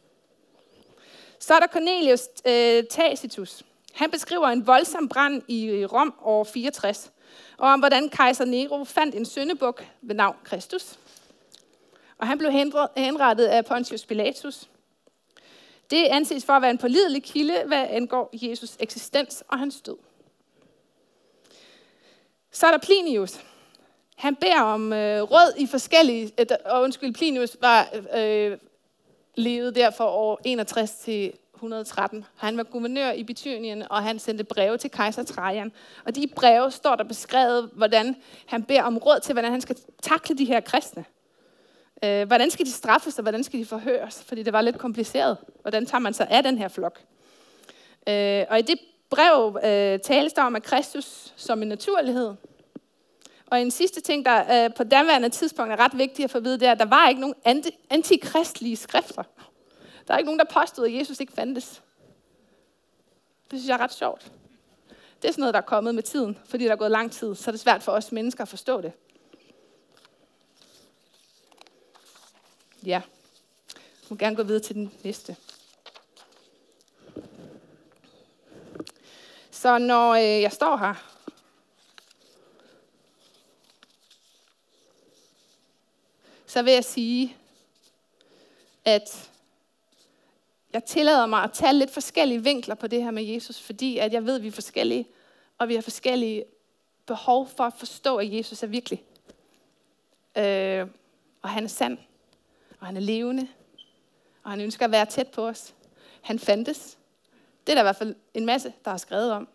Så 1.39 1.55
er 1.55 1.59
der 1.59 1.67
Cornelius 1.67 2.29
øh, 2.47 2.85
Tacitus. 2.91 3.63
Han 3.93 4.11
beskriver 4.11 4.47
en 4.47 4.67
voldsom 4.67 5.09
brand 5.09 5.43
i 5.49 5.85
Rom 5.85 6.15
år 6.23 6.45
64, 6.45 7.13
og 7.59 7.69
om 7.69 7.79
hvordan 7.79 8.09
kejser 8.09 8.45
Nero 8.45 8.85
fandt 8.85 9.15
en 9.15 9.25
søndebuk 9.25 9.87
ved 10.03 10.15
navn 10.15 10.37
Kristus. 10.45 10.99
Og 12.19 12.27
han 12.27 12.39
blev 12.39 12.51
henrettet 12.97 13.47
af 13.47 13.65
Pontius 13.65 14.07
Pilatus. 14.07 14.69
Det 15.91 16.05
anses 16.05 16.45
for 16.45 16.53
at 16.53 16.63
være 16.63 16.71
en 16.71 16.79
pålidelig 16.79 17.23
kilde, 17.23 17.63
hvad 17.67 17.87
angår 17.91 18.31
Jesus 18.33 18.77
eksistens 18.81 19.45
og 19.49 19.59
hans 19.59 19.81
død. 19.81 19.97
Så 22.51 22.67
er 22.67 22.71
der 22.71 22.79
Plinius. 22.79 23.41
Han 24.17 24.37
beder 24.37 24.61
om 24.61 24.93
øh, 24.93 25.23
råd 25.23 25.55
i 25.59 25.67
forskellige... 25.67 26.33
Øh, 26.39 26.47
og 26.65 26.83
undskyld, 26.83 27.15
Plinius 27.15 27.57
var 27.61 27.89
øh, 28.17 28.59
levet 29.35 29.75
der 29.75 29.91
for 29.91 30.05
år 30.05 30.41
61 30.45 30.91
til 30.91 31.33
113. 31.55 32.25
Han 32.37 32.57
var 32.57 32.63
guvernør 32.63 33.13
i 33.13 33.25
Bithynien, 33.25 33.85
og 33.91 34.03
han 34.03 34.19
sendte 34.19 34.45
breve 34.45 34.79
til 34.79 34.91
kejser 34.91 35.23
Trajan. 35.23 35.73
Og 36.05 36.15
de 36.15 36.27
breve 36.37 36.71
står 36.71 36.97
der 36.97 37.05
beskrevet, 37.05 37.71
hvordan 37.73 38.17
han 38.47 38.63
beder 38.63 38.83
om 38.83 38.99
råd 38.99 39.21
til, 39.21 39.33
hvordan 39.33 39.51
han 39.51 39.61
skal 39.61 39.77
takle 40.03 40.39
de 40.39 40.45
her 40.45 40.61
kristne. 40.61 41.05
Øh, 42.05 42.27
hvordan 42.27 42.51
skal 42.51 42.67
de 42.67 42.73
straffes, 42.73 43.19
og 43.19 43.23
hvordan 43.23 43.45
skal 43.45 43.61
de 43.61 43.67
forhøres? 43.67 44.25
Fordi 44.25 44.43
det 44.43 44.53
var 44.53 44.61
lidt 44.61 44.79
kompliceret. 44.79 45.39
Hvordan 45.63 45.87
tager 45.87 46.01
man 46.01 46.15
sig 46.15 46.29
af 46.31 46.43
den 46.43 46.59
her 46.59 46.69
flok? 46.69 47.01
Øh, 48.09 48.45
og 48.51 48.59
i 48.59 48.63
det 48.63 48.79
brev 49.11 49.59
øh, 49.65 50.01
tales 50.01 50.33
der 50.33 50.43
om, 50.43 50.57
at 50.57 50.63
Kristus 50.63 51.33
som 51.37 51.63
en 51.63 51.69
naturlighed. 51.69 52.35
Og 53.47 53.61
en 53.61 53.71
sidste 53.71 54.01
ting, 54.01 54.25
der 54.25 54.65
øh, 54.65 54.75
på 54.75 54.85
daværende 54.85 55.29
tidspunkt 55.29 55.73
er 55.73 55.77
ret 55.77 55.99
vigtigt 55.99 56.25
at 56.25 56.31
få 56.31 56.39
at 56.39 56.45
vide, 56.45 56.61
det 56.61 56.69
er, 56.69 56.73
at 56.73 56.79
der 56.79 56.85
var 56.85 57.09
ikke 57.09 57.21
nogen 57.21 57.35
anti- 57.49 57.87
antikristlige 57.91 58.77
skrifter. 58.77 59.23
Der 60.09 60.15
er 60.15 60.19
ikke 60.19 60.29
nogen, 60.29 60.39
der 60.39 60.61
påstod, 60.61 60.87
at 60.87 60.95
Jesus 60.95 61.21
ikke 61.21 61.33
fandtes. 61.33 61.83
Det 63.51 63.59
synes 63.59 63.69
jeg 63.69 63.75
er 63.75 63.81
ret 63.81 63.93
sjovt. 63.95 64.33
Det 65.23 65.29
er 65.29 65.33
sådan 65.33 65.43
noget, 65.43 65.55
der 65.55 65.61
er 65.61 65.65
kommet 65.65 65.95
med 65.95 66.03
tiden, 66.03 66.39
fordi 66.45 66.65
der 66.65 66.73
er 66.73 66.77
gået 66.77 66.91
lang 66.91 67.13
tid, 67.13 67.35
så 67.35 67.51
er 67.51 67.53
det 67.53 67.61
svært 67.61 67.83
for 67.83 67.93
os 67.93 68.13
mennesker 68.13 68.43
at 68.43 68.49
forstå 68.49 68.81
det. 68.81 68.93
Ja. 72.87 73.03
Jeg 73.75 74.09
må 74.09 74.17
gerne 74.17 74.37
gå 74.37 74.43
videre 74.43 74.63
til 74.63 74.75
den 74.75 74.93
næste. 75.05 75.37
Så 79.51 79.79
når 79.79 80.11
øh, 80.13 80.43
jeg 80.43 80.53
står 80.53 80.77
her, 80.77 80.95
så 86.47 86.63
vil 86.63 86.73
jeg 86.73 86.85
sige, 86.85 87.37
at 88.85 89.31
jeg 90.73 90.85
tillader 90.85 91.27
mig 91.27 91.43
at 91.43 91.53
tage 91.53 91.73
lidt 91.73 91.91
forskellige 91.91 92.43
vinkler 92.43 92.75
på 92.75 92.87
det 92.87 93.03
her 93.03 93.11
med 93.11 93.23
Jesus, 93.23 93.61
fordi 93.61 93.99
at 93.99 94.13
jeg 94.13 94.27
ved, 94.27 94.37
at 94.37 94.43
vi 94.43 94.49
er 94.49 94.53
forskellige, 94.53 95.07
og 95.59 95.69
vi 95.69 95.75
har 95.75 95.83
forskellige 95.83 96.45
behov 97.07 97.49
for 97.49 97.65
at 97.65 97.75
forstå, 97.79 98.17
at 98.17 98.33
Jesus 98.33 98.63
er 98.63 98.67
virkelig. 98.67 99.05
Øh, 100.37 100.87
og 101.43 101.49
han 101.49 101.65
er 101.65 101.69
sand, 101.69 101.99
og 102.87 102.89
han 102.89 102.97
er 102.97 103.01
levende, 103.01 103.49
og 104.43 104.51
han 104.51 104.61
ønsker 104.61 104.85
at 104.85 104.93
være 104.93 105.07
tæt 105.07 105.29
på 105.29 105.49
os. 105.49 105.75
Han 106.23 106.39
fandtes. 106.39 106.99
Det 107.67 107.73
er 107.73 107.75
der 107.75 107.83
i 107.83 107.85
hvert 107.85 107.97
fald 107.97 108.15
en 108.35 108.47
masse, 108.47 108.73
der 108.85 108.91
har 108.91 108.99
skrevet 108.99 109.33
om. 109.33 109.49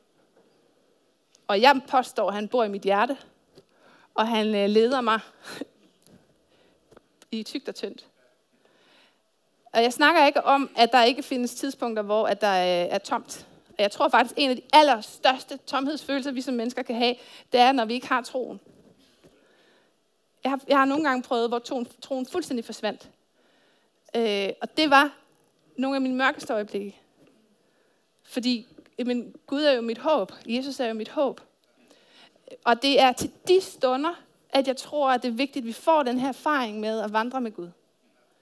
Og 1.47 1.61
jeg 1.61 1.81
påstår, 1.87 2.27
at 2.27 2.33
han 2.33 2.47
bor 2.47 2.63
i 2.63 2.69
mit 2.69 2.81
hjerte, 2.81 3.17
og 4.13 4.27
han 4.27 4.55
øh, 4.55 4.69
leder 4.69 5.01
mig 5.01 5.19
i 7.31 7.43
tygt 7.43 7.69
og 7.69 7.75
tyndt. 7.75 8.05
Og 9.73 9.83
jeg 9.83 9.93
snakker 9.93 10.25
ikke 10.25 10.43
om, 10.43 10.69
at 10.77 10.91
der 10.91 11.03
ikke 11.03 11.23
findes 11.23 11.55
tidspunkter, 11.55 12.03
hvor 12.03 12.27
at 12.27 12.41
der 12.41 12.61
øh, 12.61 12.93
er 12.93 12.97
tomt. 12.97 13.47
Og 13.69 13.75
jeg 13.77 13.91
tror 13.91 14.09
faktisk, 14.09 14.37
at 14.37 14.43
en 14.43 14.49
af 14.49 14.55
de 14.55 14.63
allerstørste 14.73 15.57
tomhedsfølelser, 15.57 16.31
vi 16.31 16.41
som 16.41 16.53
mennesker 16.53 16.81
kan 16.81 16.95
have, 16.95 17.15
det 17.51 17.59
er, 17.59 17.71
når 17.71 17.85
vi 17.85 17.93
ikke 17.93 18.07
har 18.07 18.21
troen. 18.21 18.59
Jeg 20.43 20.51
har, 20.51 20.59
jeg 20.67 20.77
har 20.77 20.85
nogle 20.85 21.03
gange 21.03 21.23
prøvet, 21.23 21.49
hvor 21.49 21.59
troen, 21.59 21.87
troen 22.01 22.25
fuldstændig 22.25 22.65
forsvandt. 22.65 23.09
Øh, 24.15 24.49
og 24.61 24.77
det 24.77 24.89
var 24.89 25.17
nogle 25.75 25.95
af 25.95 26.01
mine 26.01 26.15
mørkeste 26.15 26.53
øjeblikke. 26.53 27.01
Fordi 28.23 28.67
men 29.05 29.35
Gud 29.47 29.63
er 29.63 29.71
jo 29.71 29.81
mit 29.81 29.97
håb. 29.97 30.31
Jesus 30.45 30.79
er 30.79 30.87
jo 30.87 30.93
mit 30.93 31.09
håb. 31.09 31.41
Og 32.63 32.81
det 32.81 33.01
er 33.01 33.11
til 33.11 33.31
de 33.47 33.61
stunder, 33.61 34.21
at 34.49 34.67
jeg 34.67 34.77
tror, 34.77 35.11
at 35.11 35.23
det 35.23 35.27
er 35.27 35.33
vigtigt, 35.33 35.63
at 35.63 35.67
vi 35.67 35.73
får 35.73 36.03
den 36.03 36.19
her 36.19 36.29
erfaring 36.29 36.79
med 36.79 36.99
at 36.99 37.13
vandre 37.13 37.41
med 37.41 37.51
Gud, 37.51 37.69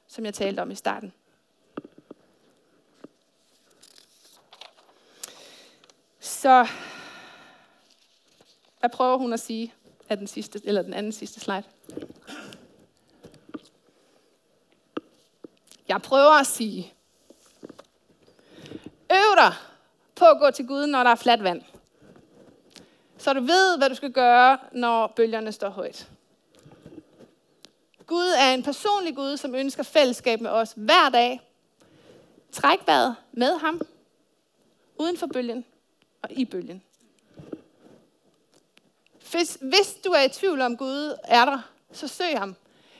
som 0.07 0.25
jeg 0.25 0.33
talte 0.33 0.59
om 0.59 0.71
i 0.71 0.75
starten. 0.75 1.13
Så 6.19 6.67
hvad 8.79 8.89
prøver 8.89 9.17
hun 9.17 9.33
at 9.33 9.39
sige 9.39 9.73
af 10.09 10.17
den, 10.17 10.27
sidste, 10.27 10.61
eller 10.63 10.81
den 10.81 10.93
anden 10.93 11.11
sidste 11.11 11.39
slide? 11.39 11.63
Jeg 15.89 16.01
prøver 16.01 16.39
at 16.39 16.47
sige, 16.47 16.93
øv 19.11 19.35
dig 19.35 19.53
på 20.15 20.25
at 20.25 20.39
gå 20.39 20.51
til 20.51 20.67
Gud, 20.67 20.87
når 20.87 21.03
der 21.03 21.11
er 21.11 21.15
fladt 21.15 21.43
vand. 21.43 21.61
Så 23.17 23.33
du 23.33 23.39
ved, 23.39 23.77
hvad 23.77 23.89
du 23.89 23.95
skal 23.95 24.11
gøre, 24.11 24.57
når 24.71 25.07
bølgerne 25.07 25.51
står 25.51 25.69
højt. 25.69 26.09
Gud 28.05 28.29
er 28.39 28.53
en 28.53 28.63
personlig 28.63 29.15
Gud, 29.15 29.37
som 29.37 29.55
ønsker 29.55 29.83
fællesskab 29.83 30.41
med 30.41 30.51
os 30.51 30.73
hver 30.75 31.09
dag. 31.09 31.41
Træk 32.51 32.79
vejret 32.85 33.15
med 33.31 33.57
ham, 33.57 33.81
uden 34.97 35.17
for 35.17 35.27
bølgen 35.27 35.65
og 36.21 36.31
i 36.31 36.45
bølgen. 36.45 36.83
Hvis, 39.31 39.57
hvis 39.61 39.97
du 40.05 40.09
er 40.09 40.21
i 40.21 40.29
tvivl 40.29 40.61
om 40.61 40.77
Gud 40.77 41.17
er 41.23 41.45
der, 41.45 41.61
så 41.91 42.07
søg 42.07 42.39
ham. 42.39 42.55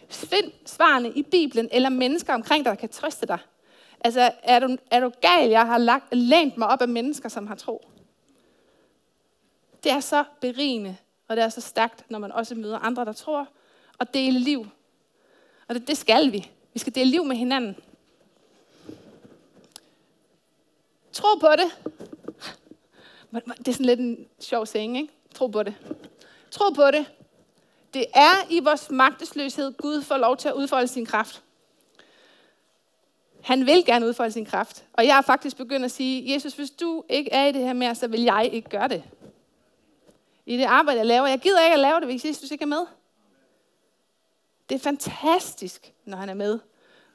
Find 0.10 0.52
svarene 0.66 1.12
i 1.12 1.24
Bibelen 1.24 1.70
eller 1.72 1.90
mennesker 1.90 2.34
omkring 2.34 2.66
dig, 2.66 2.70
der 2.70 2.76
kan 2.76 2.90
trøste 2.90 3.26
dig. 3.26 3.40
Altså, 4.02 4.32
er 4.44 4.60
du, 4.60 4.78
er 4.92 5.00
du 5.00 5.12
gal? 5.22 5.50
Jeg 5.50 5.66
har 5.66 5.78
lagt, 5.78 6.16
lænt 6.16 6.58
mig 6.58 6.68
op 6.68 6.82
af 6.82 6.88
mennesker, 6.88 7.30
som 7.30 7.48
har 7.48 7.56
tro. 7.56 7.90
Det 9.84 9.92
er 9.92 10.00
så 10.00 10.24
berigende, 10.42 10.98
og 11.28 11.36
det 11.36 11.44
er 11.44 11.50
så 11.50 11.62
stærkt, 11.62 12.12
når 12.12 12.20
man 12.20 12.32
også 12.32 12.56
møder 12.56 12.80
andre, 12.80 13.06
der 13.06 13.14
tror, 13.14 13.48
og 13.98 14.14
dele 14.14 14.40
liv. 14.40 14.68
Og 15.68 15.76
det, 15.76 15.88
det 15.88 15.98
skal 15.98 16.32
vi. 16.32 16.52
Vi 16.74 16.80
skal 16.80 16.96
dele 16.96 17.12
liv 17.12 17.26
med 17.26 17.36
hinanden. 17.36 17.76
Tro 21.12 21.38
på 21.40 21.48
det. 21.48 21.96
Det 23.58 23.68
er 23.68 23.72
sådan 23.72 23.86
lidt 23.86 24.00
en 24.00 24.28
sjov 24.40 24.66
saying, 24.66 24.98
ikke? 24.98 25.14
Tro 25.34 25.48
på 25.48 25.64
det. 25.64 25.76
Tro 26.52 26.70
på 26.70 26.92
det. 26.92 27.06
Det 27.94 28.06
er 28.14 28.34
i 28.50 28.60
vores 28.60 28.92
magtesløshed, 28.92 29.74
Gud 29.78 30.02
får 30.02 30.18
lov 30.18 30.38
til 30.38 30.48
at 30.48 30.54
udfolde 30.54 30.88
sin 30.88 31.06
kraft. 31.06 31.44
Han 33.42 33.66
vil 33.66 33.86
gerne 33.86 34.08
udfolde 34.08 34.32
sin 34.32 34.46
kraft. 34.46 34.86
Og 34.94 35.06
jeg 35.06 35.16
har 35.16 35.22
faktisk 35.22 35.58
begyndt 35.58 35.86
at 35.86 35.92
sige, 35.92 36.34
Jesus, 36.34 36.54
hvis 36.54 36.70
du 36.70 37.04
ikke 37.10 37.32
er 37.32 37.46
i 37.46 37.52
det 37.52 37.62
her 37.62 37.74
mere, 37.74 37.96
så 37.96 38.08
vil 38.08 38.22
jeg 38.22 38.50
ikke 38.52 38.70
gøre 38.70 38.88
det. 38.88 39.04
I 40.46 40.58
det 40.58 40.64
arbejde, 40.64 40.98
jeg 40.98 41.06
laver. 41.06 41.28
Jeg 41.28 41.40
gider 41.40 41.64
ikke 41.64 41.74
at 41.74 41.80
lave 41.80 42.00
det, 42.00 42.08
hvis 42.08 42.26
Jesus 42.26 42.52
ikke 42.52 42.62
er 42.62 42.68
med. 42.68 42.86
Det 44.70 44.76
er 44.76 44.80
fantastisk, 44.80 45.94
når 46.06 46.18
han 46.18 46.30
er 46.30 46.34
med. 46.34 46.60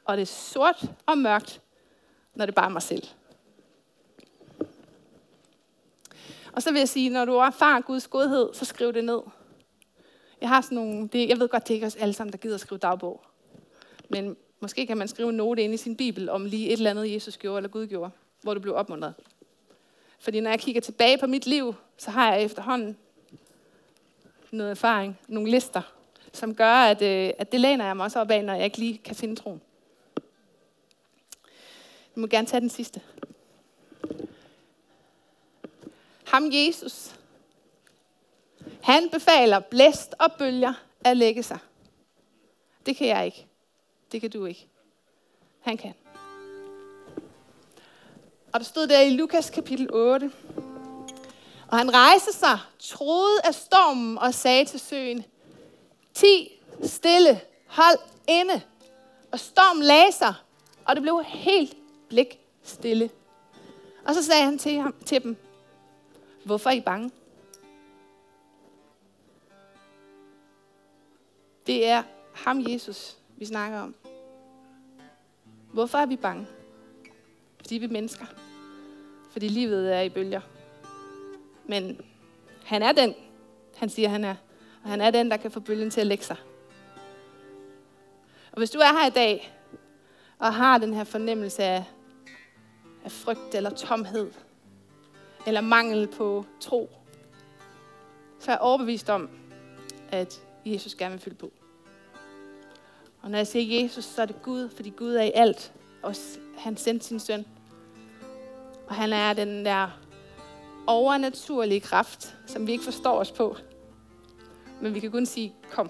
Og 0.05 0.17
det 0.17 0.21
er 0.21 0.25
sort 0.25 0.83
og 1.05 1.17
mørkt, 1.17 1.61
når 2.35 2.45
det 2.45 2.55
bare 2.55 2.65
er 2.65 2.69
mig 2.69 2.81
selv. 2.81 3.03
Og 6.51 6.61
så 6.61 6.71
vil 6.71 6.79
jeg 6.79 6.89
sige, 6.89 7.09
når 7.09 7.25
du 7.25 7.33
erfarer 7.33 7.81
Guds 7.81 8.07
godhed, 8.07 8.53
så 8.53 8.65
skriv 8.65 8.93
det 8.93 9.03
ned. 9.03 9.19
Jeg 10.45 10.49
har 10.49 10.61
sådan 10.61 10.75
nogle, 10.75 11.07
det, 11.07 11.29
jeg 11.29 11.39
ved 11.39 11.49
godt, 11.49 11.63
det 11.63 11.69
er 11.69 11.75
ikke 11.75 11.87
os 11.87 11.95
alle 11.95 12.13
sammen, 12.13 12.31
der 12.31 12.37
gider 12.37 12.55
at 12.55 12.61
skrive 12.61 12.79
dagbog. 12.79 13.21
Men 14.09 14.37
måske 14.59 14.87
kan 14.87 14.97
man 14.97 15.07
skrive 15.07 15.29
en 15.29 15.35
note 15.35 15.63
ind 15.63 15.73
i 15.73 15.77
sin 15.77 15.95
bibel 15.95 16.29
om 16.29 16.45
lige 16.45 16.67
et 16.67 16.73
eller 16.73 16.89
andet, 16.89 17.13
Jesus 17.13 17.37
gjorde 17.37 17.57
eller 17.57 17.69
Gud 17.69 17.87
gjorde, 17.87 18.11
hvor 18.41 18.53
du 18.53 18.59
blev 18.59 18.75
opmuntret. 18.75 19.13
Fordi 20.19 20.39
når 20.39 20.49
jeg 20.49 20.59
kigger 20.59 20.81
tilbage 20.81 21.17
på 21.17 21.27
mit 21.27 21.47
liv, 21.47 21.75
så 21.97 22.11
har 22.11 22.33
jeg 22.33 22.43
efterhånden 22.43 22.97
noget 24.51 24.71
erfaring, 24.71 25.19
nogle 25.27 25.51
lister, 25.51 25.81
som 26.33 26.55
gør, 26.55 26.73
at, 26.73 27.01
øh, 27.01 27.33
at 27.37 27.51
det 27.51 27.59
læner 27.59 27.85
jeg 27.85 27.97
mig 27.97 28.03
også 28.03 28.19
op 28.19 28.31
af, 28.31 28.43
når 28.43 28.53
jeg 28.53 28.65
ikke 28.65 28.77
lige 28.77 28.97
kan 28.97 29.15
finde 29.15 29.35
troen. 29.35 29.61
Du 32.15 32.19
må 32.19 32.27
gerne 32.27 32.47
tage 32.47 32.61
den 32.61 32.69
sidste. 32.69 33.01
Ham 36.25 36.49
Jesus, 36.51 37.15
han 38.83 39.09
befaler 39.09 39.59
blæst 39.59 40.15
og 40.19 40.31
bølger 40.37 40.73
at 41.03 41.17
lægge 41.17 41.43
sig. 41.43 41.57
Det 42.85 42.97
kan 42.97 43.07
jeg 43.07 43.25
ikke. 43.25 43.47
Det 44.11 44.21
kan 44.21 44.29
du 44.29 44.45
ikke. 44.45 44.67
Han 45.61 45.77
kan. 45.77 45.93
Og 48.53 48.59
der 48.59 48.65
stod 48.65 48.87
der 48.87 49.01
i 49.01 49.09
Lukas 49.09 49.49
kapitel 49.49 49.93
8. 49.93 50.31
Og 51.67 51.77
han 51.77 51.93
rejste 51.93 52.33
sig, 52.33 52.59
troede 52.79 53.41
af 53.43 53.53
stormen 53.53 54.17
og 54.17 54.33
sagde 54.33 54.65
til 54.65 54.79
søen, 54.79 55.25
Ti 56.13 56.61
stille, 56.83 57.41
hold 57.67 57.99
inde. 58.27 58.61
Og 59.31 59.39
stormen 59.39 59.83
lagde 59.83 60.11
sig, 60.11 60.33
og 60.85 60.95
det 60.95 61.01
blev 61.01 61.23
helt 61.25 61.77
blik 62.09 62.39
stille. 62.63 63.09
Og 64.05 64.15
så 64.15 64.23
sagde 64.23 64.43
han 64.43 64.57
til, 64.57 64.79
ham, 64.79 64.95
til 65.05 65.23
dem, 65.23 65.37
hvorfor 66.45 66.69
er 66.69 66.73
I 66.73 66.81
bange? 66.81 67.11
Det 71.67 71.87
er 71.87 72.03
ham, 72.33 72.61
Jesus, 72.67 73.17
vi 73.37 73.45
snakker 73.45 73.79
om. 73.79 73.95
Hvorfor 75.73 75.97
er 75.97 76.05
vi 76.05 76.15
bange? 76.15 76.47
Fordi 77.57 77.75
vi 77.75 77.85
er 77.85 77.89
mennesker. 77.89 78.25
Fordi 79.31 79.47
livet 79.47 79.95
er 79.95 80.01
i 80.01 80.09
bølger. 80.09 80.41
Men 81.65 82.01
han 82.65 82.83
er 82.83 82.91
den, 82.91 83.13
han 83.75 83.89
siger, 83.89 84.09
han 84.09 84.23
er. 84.23 84.35
Og 84.83 84.89
han 84.89 85.01
er 85.01 85.11
den, 85.11 85.31
der 85.31 85.37
kan 85.37 85.51
få 85.51 85.59
bølgen 85.59 85.89
til 85.89 86.01
at 86.01 86.07
lægge 86.07 86.23
sig. 86.23 86.37
Og 88.51 88.57
hvis 88.57 88.71
du 88.71 88.79
er 88.79 88.99
her 89.01 89.07
i 89.07 89.13
dag, 89.13 89.53
og 90.39 90.53
har 90.53 90.77
den 90.77 90.93
her 90.93 91.03
fornemmelse 91.03 91.63
af, 91.63 91.83
af 93.03 93.11
frygt 93.11 93.55
eller 93.55 93.69
tomhed, 93.69 94.31
eller 95.47 95.61
mangel 95.61 96.07
på 96.07 96.45
tro, 96.59 96.89
så 98.39 98.51
er 98.51 98.55
jeg 98.55 98.61
overbevist 98.61 99.09
om, 99.09 99.29
at 100.09 100.41
Jesus 100.65 100.95
gerne 100.95 101.11
vil 101.11 101.21
fylde 101.21 101.35
på. 101.35 101.51
Og 103.25 103.31
når 103.31 103.37
jeg 103.37 103.47
siger 103.47 103.81
Jesus, 103.81 104.05
så 104.05 104.21
er 104.21 104.25
det 104.25 104.41
Gud, 104.41 104.69
fordi 104.69 104.89
Gud 104.89 105.15
er 105.15 105.23
i 105.23 105.31
alt. 105.35 105.73
Og 106.03 106.15
han 106.57 106.77
sendte 106.77 107.05
sin 107.05 107.19
søn. 107.19 107.45
Og 108.87 108.95
han 108.95 109.13
er 109.13 109.33
den 109.33 109.65
der 109.65 109.99
overnaturlige 110.87 111.79
kraft, 111.79 112.35
som 112.45 112.67
vi 112.67 112.71
ikke 112.71 112.83
forstår 112.83 113.19
os 113.19 113.31
på. 113.31 113.55
Men 114.81 114.93
vi 114.93 114.99
kan 114.99 115.11
kun 115.11 115.25
sige, 115.25 115.53
kom, 115.71 115.89